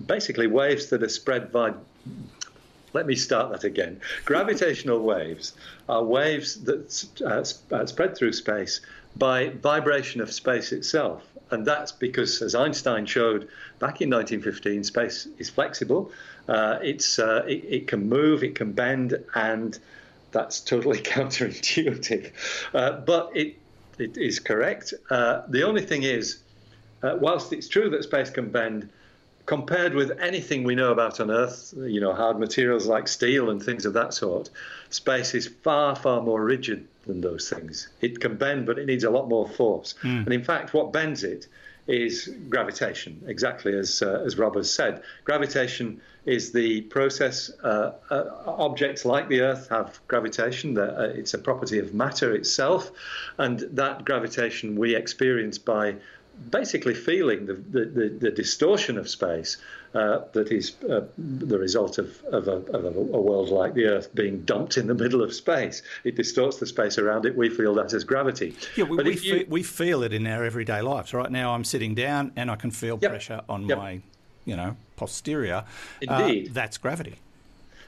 basically 0.08 0.48
waves 0.48 0.88
that 0.88 1.04
are 1.04 1.10
spread 1.10 1.52
by 1.52 1.74
let 2.94 3.08
me 3.08 3.16
start 3.16 3.52
that 3.52 3.64
again. 3.64 4.00
Gravitational 4.26 5.00
waves 5.00 5.54
are 5.90 6.04
waves 6.04 6.64
that 6.64 7.06
uh, 7.26 7.76
uh, 7.76 7.86
spread 7.86 8.16
through 8.16 8.34
space 8.34 8.82
by 9.16 9.50
vibration 9.50 10.22
of 10.22 10.32
space 10.32 10.72
itself. 10.72 11.24
And 11.54 11.66
that's 11.66 11.92
because, 11.92 12.42
as 12.42 12.56
Einstein 12.56 13.06
showed 13.06 13.48
back 13.78 14.02
in 14.02 14.10
1915, 14.10 14.84
space 14.84 15.28
is 15.38 15.52
flexible. 15.52 16.12
Uh, 16.50 16.80
it's, 16.82 17.20
uh, 17.20 17.46
it, 17.48 17.64
it, 17.64 17.88
can 17.88 18.10
move, 18.10 18.44
it 18.44 18.56
can 18.56 18.72
bend, 18.72 19.24
and 19.36 19.78
that's 20.32 20.60
totally 20.60 20.98
counterintuitive. 21.14 22.32
Uh, 22.74 22.94
but 23.02 23.30
it, 23.36 23.56
it 24.00 24.18
is 24.18 24.40
correct. 24.40 24.96
Uh, 25.12 25.44
the 25.48 25.62
only 25.64 25.82
thing 25.82 26.02
is, 26.02 26.40
whilst 27.04 27.54
it's 27.54 27.68
true 27.68 27.90
that 27.92 28.04
space 28.04 28.32
can 28.32 28.50
bend, 28.50 28.90
compared 29.46 29.94
with 29.94 30.12
anything 30.20 30.64
we 30.64 30.76
know 30.76 30.92
about 30.92 31.20
on 31.20 31.30
Earth, 31.30 31.74
you 31.78 32.00
know, 32.00 32.14
hard 32.14 32.40
materials 32.40 32.88
like 32.88 33.08
steel 33.08 33.50
and 33.50 33.62
things 33.62 33.86
of 33.86 33.94
that 33.94 34.14
sort, 34.14 34.50
space 34.90 35.34
is 35.34 35.48
far, 35.48 35.96
far 35.96 36.22
more 36.22 36.44
rigid 36.44 36.88
than 37.06 37.22
those 37.22 37.50
things. 37.50 37.90
It 38.02 38.20
can 38.22 38.38
bend, 38.38 38.66
but 38.66 38.80
it 38.80 38.86
needs 38.86 39.04
a 39.04 39.10
lot 39.10 39.28
more 39.28 39.48
force. 39.48 39.96
Mm. 40.04 40.26
And 40.26 40.34
in 40.34 40.44
fact, 40.44 40.74
what 40.74 40.94
bends 40.94 41.24
it 41.24 41.48
is 41.88 42.34
gravitation, 42.48 43.22
exactly 43.28 43.78
as 43.78 44.02
uh, 44.02 44.24
as 44.26 44.38
Rob 44.38 44.56
has 44.56 44.72
said. 44.72 45.04
Gravitation 45.26 46.00
is 46.26 46.54
the 46.54 46.82
process. 46.84 47.52
Uh, 47.62 47.92
uh, 48.10 48.24
objects 48.46 49.04
like 49.04 49.28
the 49.28 49.42
Earth 49.42 49.68
have 49.70 50.00
gravitation. 50.08 50.78
Uh, 50.78 51.12
it's 51.14 51.34
a 51.34 51.38
property 51.38 51.80
of 51.80 51.94
matter 51.94 52.34
itself, 52.34 52.90
and 53.38 53.60
that 53.72 54.06
gravitation 54.06 54.78
we 54.78 54.96
experience 54.96 55.58
by 55.58 55.96
basically 56.50 56.94
feeling 56.94 57.46
the, 57.46 57.54
the, 57.54 58.18
the, 58.20 58.32
distortion 58.32 58.98
of 58.98 59.10
space 59.10 59.58
uh, 59.94 60.22
that 60.34 60.52
is 60.52 60.76
uh, 60.84 61.02
the 61.18 61.58
result 61.58 61.98
of, 61.98 62.24
of, 62.26 62.48
a, 62.48 62.58
of, 62.76 62.86
a, 62.86 62.90
world 62.90 63.50
like 63.50 63.74
the 63.74 63.86
Earth 63.86 64.14
being 64.14 64.42
dumped 64.42 64.78
in 64.78 64.88
the 64.88 64.94
middle 64.96 65.22
of 65.22 65.34
space. 65.34 65.84
It 66.04 66.16
distorts 66.16 66.58
the 66.58 66.66
space 66.66 66.98
around 66.98 67.26
it. 67.26 67.36
We 67.36 67.50
feel 67.50 67.76
that 67.76 67.94
as 67.94 68.04
gravity. 68.04 68.56
Yeah, 68.76 68.86
we, 68.86 68.98
we, 68.98 69.14
you... 69.14 69.40
fe- 69.40 69.46
we 69.48 69.64
feel 69.64 70.04
it 70.04 70.14
in 70.14 70.26
our 70.26 70.44
everyday 70.44 70.82
lives. 70.82 71.14
Right 71.14 71.32
now, 71.32 71.54
I'm 71.54 71.64
sitting 71.64 71.94
down 71.94 72.32
and 72.36 72.50
I 72.50 72.56
can 72.56 72.72
feel 72.72 72.98
yep. 73.02 73.12
pressure 73.12 73.42
on 73.48 73.68
yep. 73.68 73.78
my, 73.78 74.02
you 74.46 74.56
know, 74.56 74.76
posterior. 74.96 75.64
Indeed, 76.02 76.50
uh, 76.50 76.54
that's 76.54 76.78
gravity. 76.78 77.16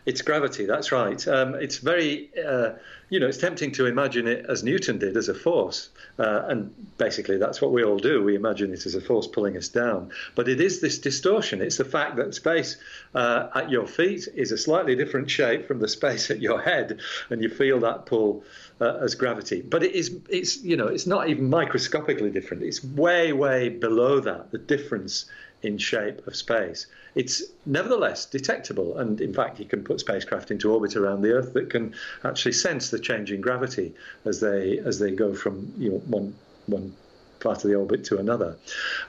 It's 0.05 0.21
gravity. 0.21 0.65
That's 0.65 0.91
right. 0.91 1.27
Um, 1.27 1.55
it's 1.55 1.77
very, 1.77 2.29
uh, 2.37 2.73
you 3.09 3.19
know, 3.19 3.27
it's 3.27 3.39
tempting 3.39 3.71
to 3.73 3.87
imagine 3.87 4.27
it 4.27 4.45
as 4.47 4.63
Newton 4.63 4.99
did, 4.99 5.17
as 5.17 5.29
a 5.29 5.33
force, 5.33 5.89
uh, 6.19 6.43
and 6.47 6.73
basically 6.97 7.37
that's 7.37 7.59
what 7.59 7.71
we 7.71 7.83
all 7.83 7.97
do. 7.97 8.23
We 8.23 8.35
imagine 8.35 8.71
it 8.71 8.85
as 8.85 8.93
a 8.93 9.01
force 9.01 9.25
pulling 9.25 9.57
us 9.57 9.67
down. 9.67 10.11
But 10.35 10.47
it 10.47 10.61
is 10.61 10.79
this 10.79 10.99
distortion. 10.99 11.59
It's 11.61 11.77
the 11.77 11.85
fact 11.85 12.17
that 12.17 12.35
space 12.35 12.77
uh, 13.15 13.47
at 13.55 13.71
your 13.71 13.87
feet 13.87 14.27
is 14.35 14.51
a 14.51 14.57
slightly 14.57 14.95
different 14.95 15.29
shape 15.31 15.67
from 15.67 15.79
the 15.79 15.87
space 15.87 16.29
at 16.29 16.39
your 16.39 16.61
head, 16.61 16.99
and 17.31 17.41
you 17.41 17.49
feel 17.49 17.79
that 17.79 18.05
pull. 18.05 18.43
Uh, 18.81 18.99
as 19.01 19.15
gravity, 19.15 19.61
but 19.61 19.83
it 19.83 19.95
is 19.95 20.17
it's 20.29 20.61
you 20.61 20.75
know 20.75 20.87
it's 20.87 21.07
not 21.07 21.29
even 21.29 21.49
microscopically 21.49 22.29
different. 22.29 22.61
It's 22.61 22.83
way 22.83 23.31
way 23.31 23.69
below 23.69 24.19
that. 24.19 24.51
The 24.51 24.57
difference 24.57 25.27
in 25.65 25.77
shape 25.77 26.25
of 26.27 26.35
space. 26.35 26.87
It's 27.15 27.41
nevertheless 27.65 28.25
detectable, 28.25 28.97
and 28.97 29.19
in 29.19 29.33
fact, 29.33 29.59
you 29.59 29.65
can 29.65 29.83
put 29.83 29.99
spacecraft 29.99 30.51
into 30.51 30.71
orbit 30.71 30.95
around 30.95 31.21
the 31.21 31.31
Earth 31.31 31.53
that 31.53 31.69
can 31.69 31.93
actually 32.23 32.51
sense 32.51 32.89
the 32.89 32.99
change 32.99 33.31
in 33.31 33.41
gravity 33.41 33.93
as 34.25 34.39
they 34.39 34.79
as 34.79 34.99
they 34.99 35.11
go 35.11 35.33
from 35.33 35.73
you 35.77 35.91
know 35.91 35.97
one 36.07 36.35
one 36.67 36.95
part 37.39 37.63
of 37.63 37.69
the 37.69 37.75
orbit 37.75 38.03
to 38.05 38.17
another. 38.17 38.57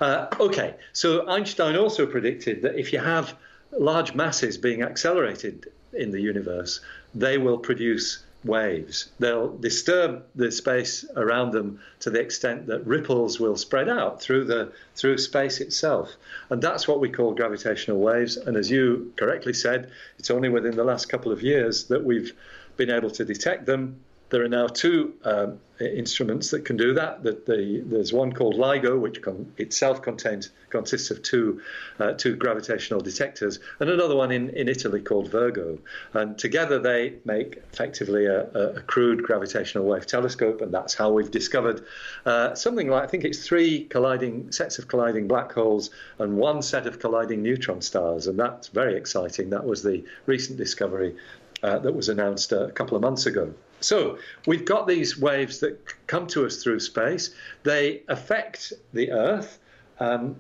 Uh, 0.01 0.27
okay, 0.41 0.75
so 0.93 1.29
Einstein 1.29 1.77
also 1.77 2.07
predicted 2.07 2.63
that 2.63 2.79
if 2.79 2.93
you 2.93 2.99
have 2.99 3.35
large 3.79 4.15
masses 4.15 4.57
being 4.57 4.83
accelerated 4.83 5.67
in 5.93 6.11
the 6.11 6.21
universe, 6.21 6.81
they 7.15 7.39
will 7.39 7.59
produce 7.59 8.25
waves. 8.47 9.11
They'll 9.19 9.57
disturb 9.57 10.25
the 10.35 10.51
space 10.51 11.05
around 11.17 11.53
them 11.53 11.81
to 12.01 12.11
the 12.11 12.21
extent 12.21 12.67
that 12.67 12.87
ripples 12.87 13.39
will 13.39 13.57
spread 13.57 13.89
out 13.89 14.23
through 14.23 14.45
the 14.45 14.73
through 14.95 15.19
space 15.19 15.61
itself. 15.61 16.17
And 16.51 16.63
that's 16.63 16.89
what 16.89 17.01
we 17.01 17.11
call 17.11 17.35
gravitational 17.35 17.99
waves. 17.99 18.37
And 18.37 18.57
as 18.57 18.71
you 18.71 19.13
correctly 19.17 19.53
said, 19.53 19.91
it's 20.19 20.31
only 20.31 20.49
within 20.49 20.77
the 20.77 20.85
last 20.85 21.07
couple 21.07 21.33
of 21.33 21.43
years 21.43 21.85
that 21.85 22.05
we've 22.05 22.33
been 22.77 22.91
able 22.91 23.11
to 23.11 23.25
detect 23.25 23.67
them 23.67 24.01
there 24.29 24.43
are 24.43 24.49
now 24.49 24.67
two 24.67 25.15
um, 25.25 25.61
instruments 25.81 26.51
that 26.51 26.65
can 26.65 26.77
do 26.77 26.95
that. 26.95 27.23
That 27.23 27.47
the, 27.47 27.83
there's 27.87 28.13
one 28.13 28.33
called 28.33 28.57
LIGO, 28.57 28.99
which 28.99 29.23
con- 29.23 29.53
itself 29.57 30.03
contains 30.03 30.51
consists 30.71 31.11
of 31.11 31.23
two 31.23 31.61
uh, 32.01 32.13
two 32.13 32.35
gravitational 32.35 33.01
detectors, 33.01 33.61
and 33.79 33.89
another 33.89 34.17
one 34.17 34.33
in, 34.33 34.51
in 34.51 34.69
Italy 34.69 35.01
called 35.01 35.31
Virgo. 35.31 35.79
And 36.13 36.37
together 36.37 36.79
they 36.79 37.15
make 37.25 37.57
effectively 37.73 38.27
a, 38.27 38.47
a 38.51 38.83
crude 38.83 39.23
gravitational 39.23 39.85
wave 39.85 40.07
telescope, 40.07 40.61
and 40.61 40.75
that's 40.75 40.95
how 40.95 41.13
we've 41.13 41.31
discovered 41.31 41.85
uh, 42.25 42.55
something 42.55 42.89
like 42.89 43.05
I 43.05 43.07
think 43.07 43.25
it's 43.25 43.47
three 43.47 43.85
colliding 43.85 44.51
sets 44.51 44.79
of 44.79 44.89
colliding 44.89 45.29
black 45.29 45.53
holes 45.53 45.91
and 46.19 46.37
one 46.37 46.63
set 46.63 46.87
of 46.87 46.99
colliding 46.99 47.43
neutron 47.43 47.81
stars, 47.81 48.27
and 48.27 48.39
that's 48.39 48.69
very 48.69 48.97
exciting. 48.97 49.51
That 49.51 49.65
was 49.65 49.83
the 49.85 50.05
recent 50.27 50.59
discovery 50.59 51.15
uh, 51.63 51.79
that 51.79 51.93
was 51.95 52.09
announced 52.09 52.51
a 52.53 52.73
couple 52.73 52.97
of 52.97 53.03
months 53.03 53.27
ago. 53.27 53.55
So 53.81 54.19
we've 54.47 54.65
got 54.65 54.87
these 54.87 55.19
waves 55.19 55.61
that 55.61 55.79
come 56.07 56.27
to 56.29 56.47
us 56.47 56.63
through 56.63 56.81
space. 56.81 57.35
They 57.63 58.03
affect 58.09 58.73
the 58.93 59.13
Earth, 59.13 59.59
um, 60.01 60.37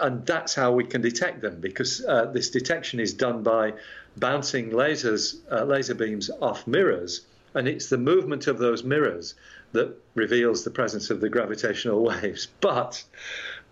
and 0.00 0.24
that's 0.26 0.54
how 0.54 0.72
we 0.72 0.84
can 0.84 1.00
detect 1.00 1.40
them 1.42 1.60
because 1.60 2.04
uh, 2.04 2.26
this 2.26 2.50
detection 2.50 3.00
is 3.00 3.12
done 3.12 3.42
by 3.42 3.74
bouncing 4.16 4.70
lasers, 4.70 5.36
uh, 5.52 5.64
laser 5.64 5.94
beams 5.94 6.30
off 6.40 6.66
mirrors, 6.66 7.22
and 7.54 7.68
it's 7.68 7.88
the 7.88 7.98
movement 7.98 8.46
of 8.46 8.58
those 8.58 8.82
mirrors 8.82 9.34
that 9.72 9.94
reveals 10.14 10.64
the 10.64 10.70
presence 10.70 11.10
of 11.10 11.20
the 11.20 11.28
gravitational 11.28 12.02
waves. 12.04 12.48
But 12.60 13.02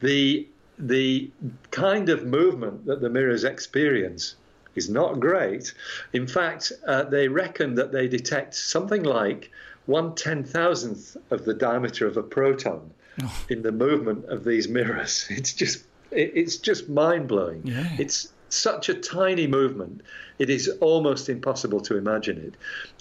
the 0.01 0.49
the 0.79 1.29
kind 1.73 2.09
of 2.09 2.25
movement 2.25 2.87
that 2.87 3.01
the 3.01 3.11
mirrors 3.11 3.43
experience 3.43 4.37
is 4.79 4.89
not 4.89 5.21
great. 5.21 5.75
In 6.15 6.27
fact, 6.27 6.73
uh, 6.87 7.05
they 7.05 7.29
reckon 7.29 7.75
that 7.75 7.93
they 7.93 8.09
detect 8.09 8.55
something 8.55 9.03
like 9.03 9.51
one 9.85 10.15
ten 10.15 10.45
thousandth 10.45 11.17
of 11.31 11.45
the 11.45 11.55
diameter 11.55 12.07
of 12.07 12.17
a 12.17 12.23
proton 12.23 12.91
oh. 13.23 13.45
in 13.51 13.63
the 13.63 13.73
movement 13.73 14.25
of 14.27 14.45
these 14.45 14.69
mirrors. 14.69 15.27
It's 15.31 15.53
just 15.53 15.85
it, 16.11 16.33
it's 16.35 16.57
just 16.57 16.89
mind 16.89 17.29
blowing. 17.29 17.63
Yeah. 17.67 17.89
It's 17.99 18.33
such 18.49 18.89
a 18.89 18.95
tiny 18.95 19.47
movement. 19.47 20.01
It 20.39 20.49
is 20.49 20.69
almost 20.81 21.29
impossible 21.29 21.81
to 21.83 21.99
imagine 21.99 22.39
it, 22.39 22.55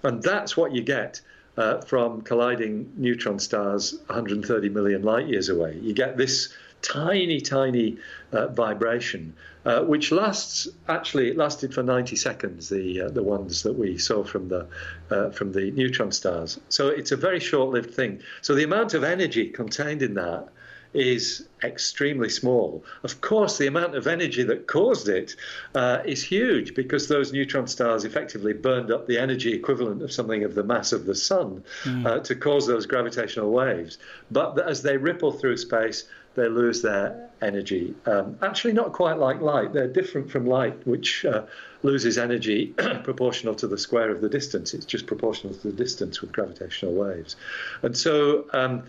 and 0.04 0.22
that's 0.22 0.58
what 0.58 0.74
you 0.74 0.82
get. 0.82 1.22
Uh, 1.58 1.82
from 1.82 2.22
colliding 2.22 2.94
neutron 2.98 3.40
stars 3.40 3.98
130 4.06 4.70
million 4.70 5.02
light 5.02 5.26
years 5.28 5.50
away. 5.50 5.76
You 5.82 5.92
get 5.92 6.16
this 6.16 6.54
tiny, 6.88 7.41
tiny 7.41 7.97
uh, 8.32 8.47
vibration, 8.47 9.34
uh, 9.65 9.82
which 9.82 10.12
lasts 10.12 10.67
actually 10.88 11.30
it 11.30 11.38
lasted 11.38 11.73
for 11.73 11.84
90 11.84 12.15
seconds. 12.15 12.69
The 12.69 13.02
uh, 13.02 13.10
the 13.10 13.23
ones 13.23 13.63
that 13.63 13.73
we 13.73 13.97
saw 13.97 14.23
from 14.23 14.47
the 14.47 14.67
uh, 15.10 15.30
from 15.32 15.52
the 15.52 15.71
neutron 15.71 16.12
stars. 16.12 16.60
So 16.69 16.88
it's 16.88 17.12
a 17.12 17.17
very 17.17 17.39
short-lived 17.39 17.93
thing. 17.93 18.21
So 18.41 18.56
the 18.56 18.63
amount 18.63 18.93
of 18.93 19.04
energy 19.04 19.50
contained 19.50 20.02
in 20.02 20.13
that 20.15 20.50
is 20.93 21.47
extremely 21.63 22.30
small. 22.30 22.84
Of 23.04 23.21
course, 23.21 23.58
the 23.58 23.67
amount 23.67 23.95
of 23.95 24.08
energy 24.08 24.43
that 24.43 24.67
caused 24.67 25.10
it 25.10 25.36
uh, 25.76 26.00
is 26.06 26.23
huge 26.23 26.76
because 26.76 27.08
those 27.08 27.34
neutron 27.34 27.67
stars 27.67 28.06
effectively 28.06 28.54
burned 28.54 28.91
up 28.91 29.08
the 29.08 29.17
energy 29.17 29.54
equivalent 29.54 30.02
of 30.02 30.12
something 30.12 30.43
of 30.43 30.56
the 30.56 30.63
mass 30.63 30.91
of 30.91 31.06
the 31.06 31.15
sun 31.15 31.63
mm. 31.84 32.06
uh, 32.06 32.19
to 32.19 32.36
cause 32.36 32.67
those 32.67 32.86
gravitational 32.86 33.52
waves. 33.52 33.97
But 34.32 34.60
as 34.60 34.82
they 34.84 34.97
ripple 34.97 35.32
through 35.32 35.58
space, 35.58 36.06
they 36.38 36.47
lose 36.47 36.84
their 36.84 37.30
energy. 37.41 37.95
Um, 38.06 38.38
actually, 38.43 38.73
not 38.73 38.93
quite 38.93 39.17
like 39.17 39.41
light. 39.41 39.73
They're 39.73 39.88
different 39.88 40.30
from 40.30 40.45
light, 40.45 40.86
which 40.86 41.26
uh, 41.26 41.43
loses 41.82 42.17
energy 42.19 42.67
proportional 43.04 43.56
to 43.56 43.67
the 43.67 43.78
square 43.78 44.12
of 44.12 44.21
the 44.21 44.30
distance. 44.30 44.76
It's 44.76 44.86
just 44.86 45.08
proportional 45.08 45.56
to 45.56 45.67
the 45.71 45.73
distance 45.73 46.21
with 46.21 46.32
gravitational 46.32 46.93
waves. 46.93 47.36
And 47.82 47.97
so, 47.97 48.45
um, 48.54 48.84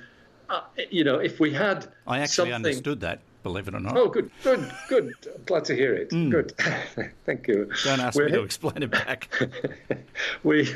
uh, 0.49 0.61
you 0.91 1.05
know, 1.05 1.19
if 1.19 1.41
we 1.41 1.53
had. 1.53 1.87
I 2.07 2.21
actually 2.21 2.53
understood 2.53 3.01
that. 3.01 3.21
Believe 3.45 3.69
it 3.69 3.75
or 3.75 3.81
not. 3.81 3.97
Oh, 3.97 4.09
good, 4.09 4.31
good, 4.43 4.71
good. 4.89 5.15
glad 5.47 5.65
to 5.67 5.75
hear 5.75 5.95
it. 5.95 6.11
Mm. 6.11 6.31
Good, 6.31 6.55
thank 7.25 7.47
you. 7.47 7.71
Don't 7.85 8.01
ask 8.01 8.19
We're, 8.19 8.27
me 8.27 8.33
to 8.33 8.43
explain 8.43 8.83
it 8.83 8.91
back. 8.91 9.29
we 10.43 10.75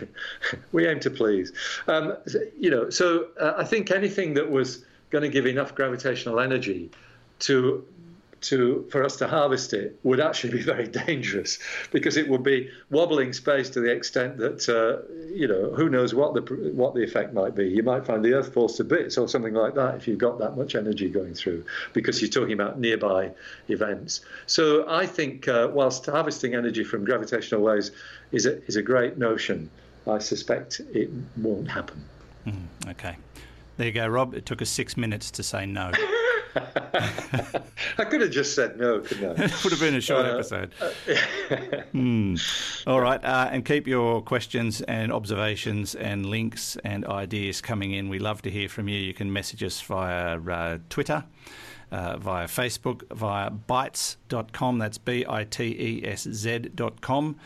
we 0.70 0.86
aim 0.86 1.00
to 1.00 1.10
please. 1.10 1.52
Um, 1.88 2.16
you 2.58 2.70
know, 2.70 2.88
so 2.88 3.28
uh, 3.38 3.54
I 3.56 3.64
think 3.64 3.90
anything 3.90 4.34
that 4.34 4.48
was 4.48 4.84
going 5.10 5.22
to 5.22 5.28
give 5.28 5.46
enough 5.46 5.74
gravitational 5.74 6.38
energy 6.38 6.90
to 7.40 7.84
to 8.42 8.86
for 8.90 9.04
us 9.04 9.16
to 9.16 9.26
harvest 9.26 9.72
it 9.72 9.98
would 10.02 10.20
actually 10.20 10.52
be 10.52 10.62
very 10.74 10.86
dangerous 10.86 11.58
because 11.90 12.16
it 12.16 12.28
would 12.28 12.42
be 12.42 12.70
wobbling 12.90 13.32
space 13.32 13.70
to 13.70 13.80
the 13.80 13.90
extent 13.90 14.36
that 14.38 14.68
uh, 14.68 15.02
you 15.34 15.48
know 15.48 15.72
who 15.74 15.88
knows 15.88 16.14
what 16.14 16.34
the 16.34 16.72
what 16.74 16.94
the 16.94 17.02
effect 17.02 17.32
might 17.32 17.54
be. 17.54 17.68
You 17.68 17.82
might 17.82 18.06
find 18.06 18.24
the 18.24 18.34
Earth 18.34 18.52
falls 18.52 18.76
to 18.76 18.84
bits 18.84 19.16
or 19.18 19.28
something 19.28 19.54
like 19.54 19.74
that 19.74 19.96
if 19.96 20.06
you've 20.06 20.18
got 20.18 20.38
that 20.38 20.56
much 20.56 20.74
energy 20.74 21.08
going 21.08 21.34
through 21.34 21.64
because 21.92 22.20
you're 22.20 22.30
talking 22.30 22.52
about 22.52 22.78
nearby 22.78 23.30
events. 23.68 24.20
So 24.46 24.88
I 24.88 25.06
think 25.06 25.48
uh, 25.48 25.68
whilst 25.72 26.06
harvesting 26.06 26.54
energy 26.54 26.84
from 26.84 27.04
gravitational 27.04 27.62
waves 27.62 27.90
is 28.32 28.46
a, 28.46 28.64
is 28.66 28.76
a 28.76 28.82
great 28.82 29.18
notion, 29.18 29.70
I 30.06 30.18
suspect 30.18 30.80
it 30.92 31.10
won't 31.36 31.70
happen. 31.70 32.04
Mm, 32.46 32.90
okay. 32.90 33.16
There 33.76 33.86
you 33.86 33.92
go, 33.92 34.06
Rob. 34.06 34.34
It 34.34 34.46
took 34.46 34.60
us 34.62 34.68
six 34.68 34.96
minutes 34.96 35.30
to 35.32 35.42
say 35.42 35.66
no. 35.66 35.92
I 37.98 38.04
could 38.04 38.20
have 38.20 38.30
just 38.30 38.54
said 38.54 38.78
no, 38.78 39.00
couldn't 39.00 39.40
I? 39.40 39.44
it 39.44 39.64
would 39.64 39.72
have 39.72 39.80
been 39.80 39.94
a 39.94 40.00
short 40.00 40.26
uh, 40.26 40.34
episode. 40.34 40.72
hmm. 41.92 42.36
All 42.86 43.00
right. 43.00 43.22
Uh, 43.24 43.48
and 43.50 43.64
keep 43.64 43.86
your 43.86 44.22
questions 44.22 44.82
and 44.82 45.12
observations 45.12 45.94
and 45.94 46.26
links 46.26 46.76
and 46.84 47.06
ideas 47.06 47.60
coming 47.60 47.92
in. 47.92 48.08
We 48.08 48.18
love 48.18 48.42
to 48.42 48.50
hear 48.50 48.68
from 48.68 48.88
you. 48.88 48.98
You 48.98 49.14
can 49.14 49.32
message 49.32 49.62
us 49.62 49.80
via 49.80 50.38
uh, 50.38 50.78
Twitter. 50.88 51.24
Uh, 51.90 52.16
via 52.16 52.46
Facebook, 52.46 53.02
via 53.14 53.50
bitesz.com, 53.50 54.78
that's 54.78 54.96
B 54.96 55.26
I 55.28 55.44
T 55.44 55.64
E 55.64 56.02
S 56.06 56.22
Z.com, 56.22 57.36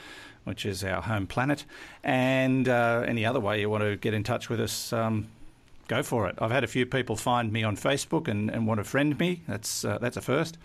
which 0.45 0.65
is 0.65 0.85
our 0.85 1.03
home 1.03 1.27
planet. 1.27 1.65
And 2.05 2.69
uh, 2.69 3.03
any 3.09 3.27
other 3.27 3.41
way 3.41 3.61
you 3.61 3.69
want 3.69 3.83
to 3.83 3.97
get 3.97 4.15
in 4.15 4.23
touch 4.23 4.49
with 4.49 4.61
us, 4.61 4.93
um, 4.93 5.27
go 5.89 6.03
for 6.03 6.29
it. 6.29 6.37
I've 6.39 6.51
had 6.51 6.65
a 6.65 6.67
few 6.67 6.87
people 6.87 7.17
find 7.17 7.53
me 7.53 7.63
on 7.63 7.77
Facebook 7.77 8.29
and, 8.29 8.51
and 8.51 8.67
want 8.67 8.79
to 8.79 8.85
friend 8.85 9.19
me. 9.19 9.43
That's 9.49 9.85
uh, 9.85 9.99
that's 9.99 10.17
a 10.17 10.21
first. 10.21 10.59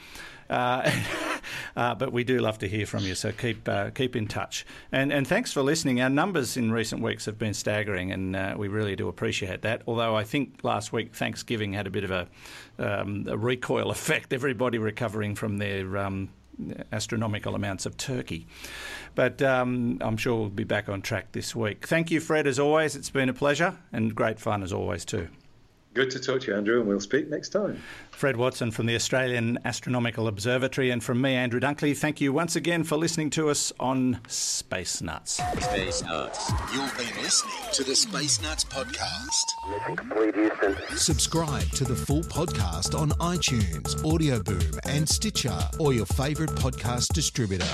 Uh, 0.49 0.91
uh, 1.75 1.95
but 1.95 2.11
we 2.11 2.23
do 2.23 2.39
love 2.39 2.59
to 2.59 2.67
hear 2.67 2.85
from 2.85 3.05
you, 3.05 3.15
so 3.15 3.31
keep 3.31 3.67
uh, 3.67 3.89
keep 3.91 4.15
in 4.15 4.27
touch. 4.27 4.65
And 4.91 5.11
and 5.11 5.27
thanks 5.27 5.51
for 5.51 5.61
listening. 5.61 6.01
Our 6.01 6.09
numbers 6.09 6.57
in 6.57 6.71
recent 6.71 7.01
weeks 7.01 7.25
have 7.25 7.37
been 7.37 7.53
staggering, 7.53 8.11
and 8.11 8.35
uh, 8.35 8.55
we 8.57 8.67
really 8.67 8.95
do 8.95 9.07
appreciate 9.07 9.61
that. 9.61 9.81
Although 9.87 10.15
I 10.15 10.23
think 10.23 10.59
last 10.63 10.91
week 10.91 11.15
Thanksgiving 11.15 11.73
had 11.73 11.87
a 11.87 11.91
bit 11.91 12.03
of 12.03 12.11
a, 12.11 12.27
um, 12.77 13.25
a 13.29 13.37
recoil 13.37 13.91
effect. 13.91 14.33
Everybody 14.33 14.77
recovering 14.77 15.35
from 15.35 15.57
their 15.57 15.97
um, 15.97 16.29
astronomical 16.91 17.55
amounts 17.55 17.85
of 17.85 17.97
turkey. 17.97 18.47
But 19.15 19.41
um, 19.41 19.97
I'm 20.01 20.17
sure 20.17 20.39
we'll 20.39 20.49
be 20.49 20.63
back 20.63 20.89
on 20.89 21.01
track 21.01 21.31
this 21.31 21.55
week. 21.55 21.87
Thank 21.87 22.11
you, 22.11 22.19
Fred, 22.19 22.47
as 22.47 22.59
always. 22.59 22.95
It's 22.95 23.09
been 23.09 23.29
a 23.29 23.33
pleasure 23.33 23.77
and 23.91 24.15
great 24.15 24.39
fun 24.39 24.63
as 24.63 24.71
always, 24.73 25.05
too. 25.05 25.27
Good 25.93 26.09
to 26.11 26.19
talk 26.21 26.41
to 26.41 26.51
you, 26.51 26.57
Andrew, 26.57 26.79
and 26.79 26.87
we'll 26.87 27.01
speak 27.01 27.29
next 27.29 27.49
time. 27.49 27.83
Fred 28.11 28.37
Watson 28.37 28.71
from 28.71 28.85
the 28.85 28.95
Australian 28.95 29.59
Astronomical 29.65 30.27
Observatory, 30.27 30.89
and 30.89 31.03
from 31.03 31.19
me, 31.19 31.35
Andrew 31.35 31.59
Dunkley, 31.59 31.97
thank 31.97 32.21
you 32.21 32.31
once 32.31 32.55
again 32.55 32.85
for 32.85 32.95
listening 32.95 33.29
to 33.31 33.49
us 33.49 33.73
on 33.77 34.21
Space 34.27 35.01
Nuts. 35.01 35.41
Space 35.59 36.01
Nuts. 36.03 36.49
You've 36.73 36.97
been 36.97 37.21
listening 37.21 37.53
to 37.73 37.83
the 37.83 37.93
Space 37.93 38.41
Nuts 38.41 38.63
podcast. 38.63 39.45
Subscribe 40.97 41.69
to 41.71 41.83
the 41.83 41.95
full 41.95 42.23
podcast 42.23 42.97
on 42.97 43.09
iTunes, 43.19 44.01
Audio 44.09 44.41
Boom, 44.41 44.79
and 44.85 45.07
Stitcher, 45.07 45.59
or 45.77 45.91
your 45.91 46.05
favourite 46.05 46.51
podcast 46.51 47.09
distributor. 47.13 47.67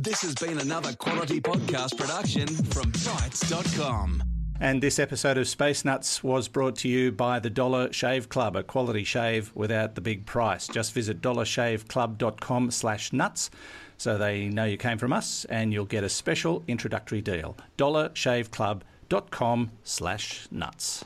This 0.00 0.22
has 0.22 0.34
been 0.36 0.58
another 0.58 0.94
quality 0.94 1.38
podcast 1.42 1.98
production 1.98 2.46
from 2.46 2.92
Bitesz.com. 2.92 4.31
And 4.62 4.80
this 4.80 5.00
episode 5.00 5.38
of 5.38 5.48
Space 5.48 5.84
Nuts 5.84 6.22
was 6.22 6.46
brought 6.46 6.76
to 6.76 6.88
you 6.88 7.10
by 7.10 7.40
the 7.40 7.50
Dollar 7.50 7.92
Shave 7.92 8.28
Club, 8.28 8.54
a 8.54 8.62
quality 8.62 9.02
shave 9.02 9.50
without 9.56 9.96
the 9.96 10.00
big 10.00 10.24
price. 10.24 10.68
Just 10.68 10.92
visit 10.92 11.20
dollarshaveclub.com 11.20 12.70
slash 12.70 13.12
nuts 13.12 13.50
so 13.98 14.16
they 14.16 14.48
know 14.48 14.64
you 14.64 14.76
came 14.76 14.98
from 14.98 15.12
us 15.12 15.44
and 15.46 15.72
you'll 15.72 15.84
get 15.84 16.04
a 16.04 16.08
special 16.08 16.62
introductory 16.68 17.20
deal. 17.20 17.56
dollarshaveclub.com 17.76 19.72
slash 19.82 20.46
nuts. 20.52 21.04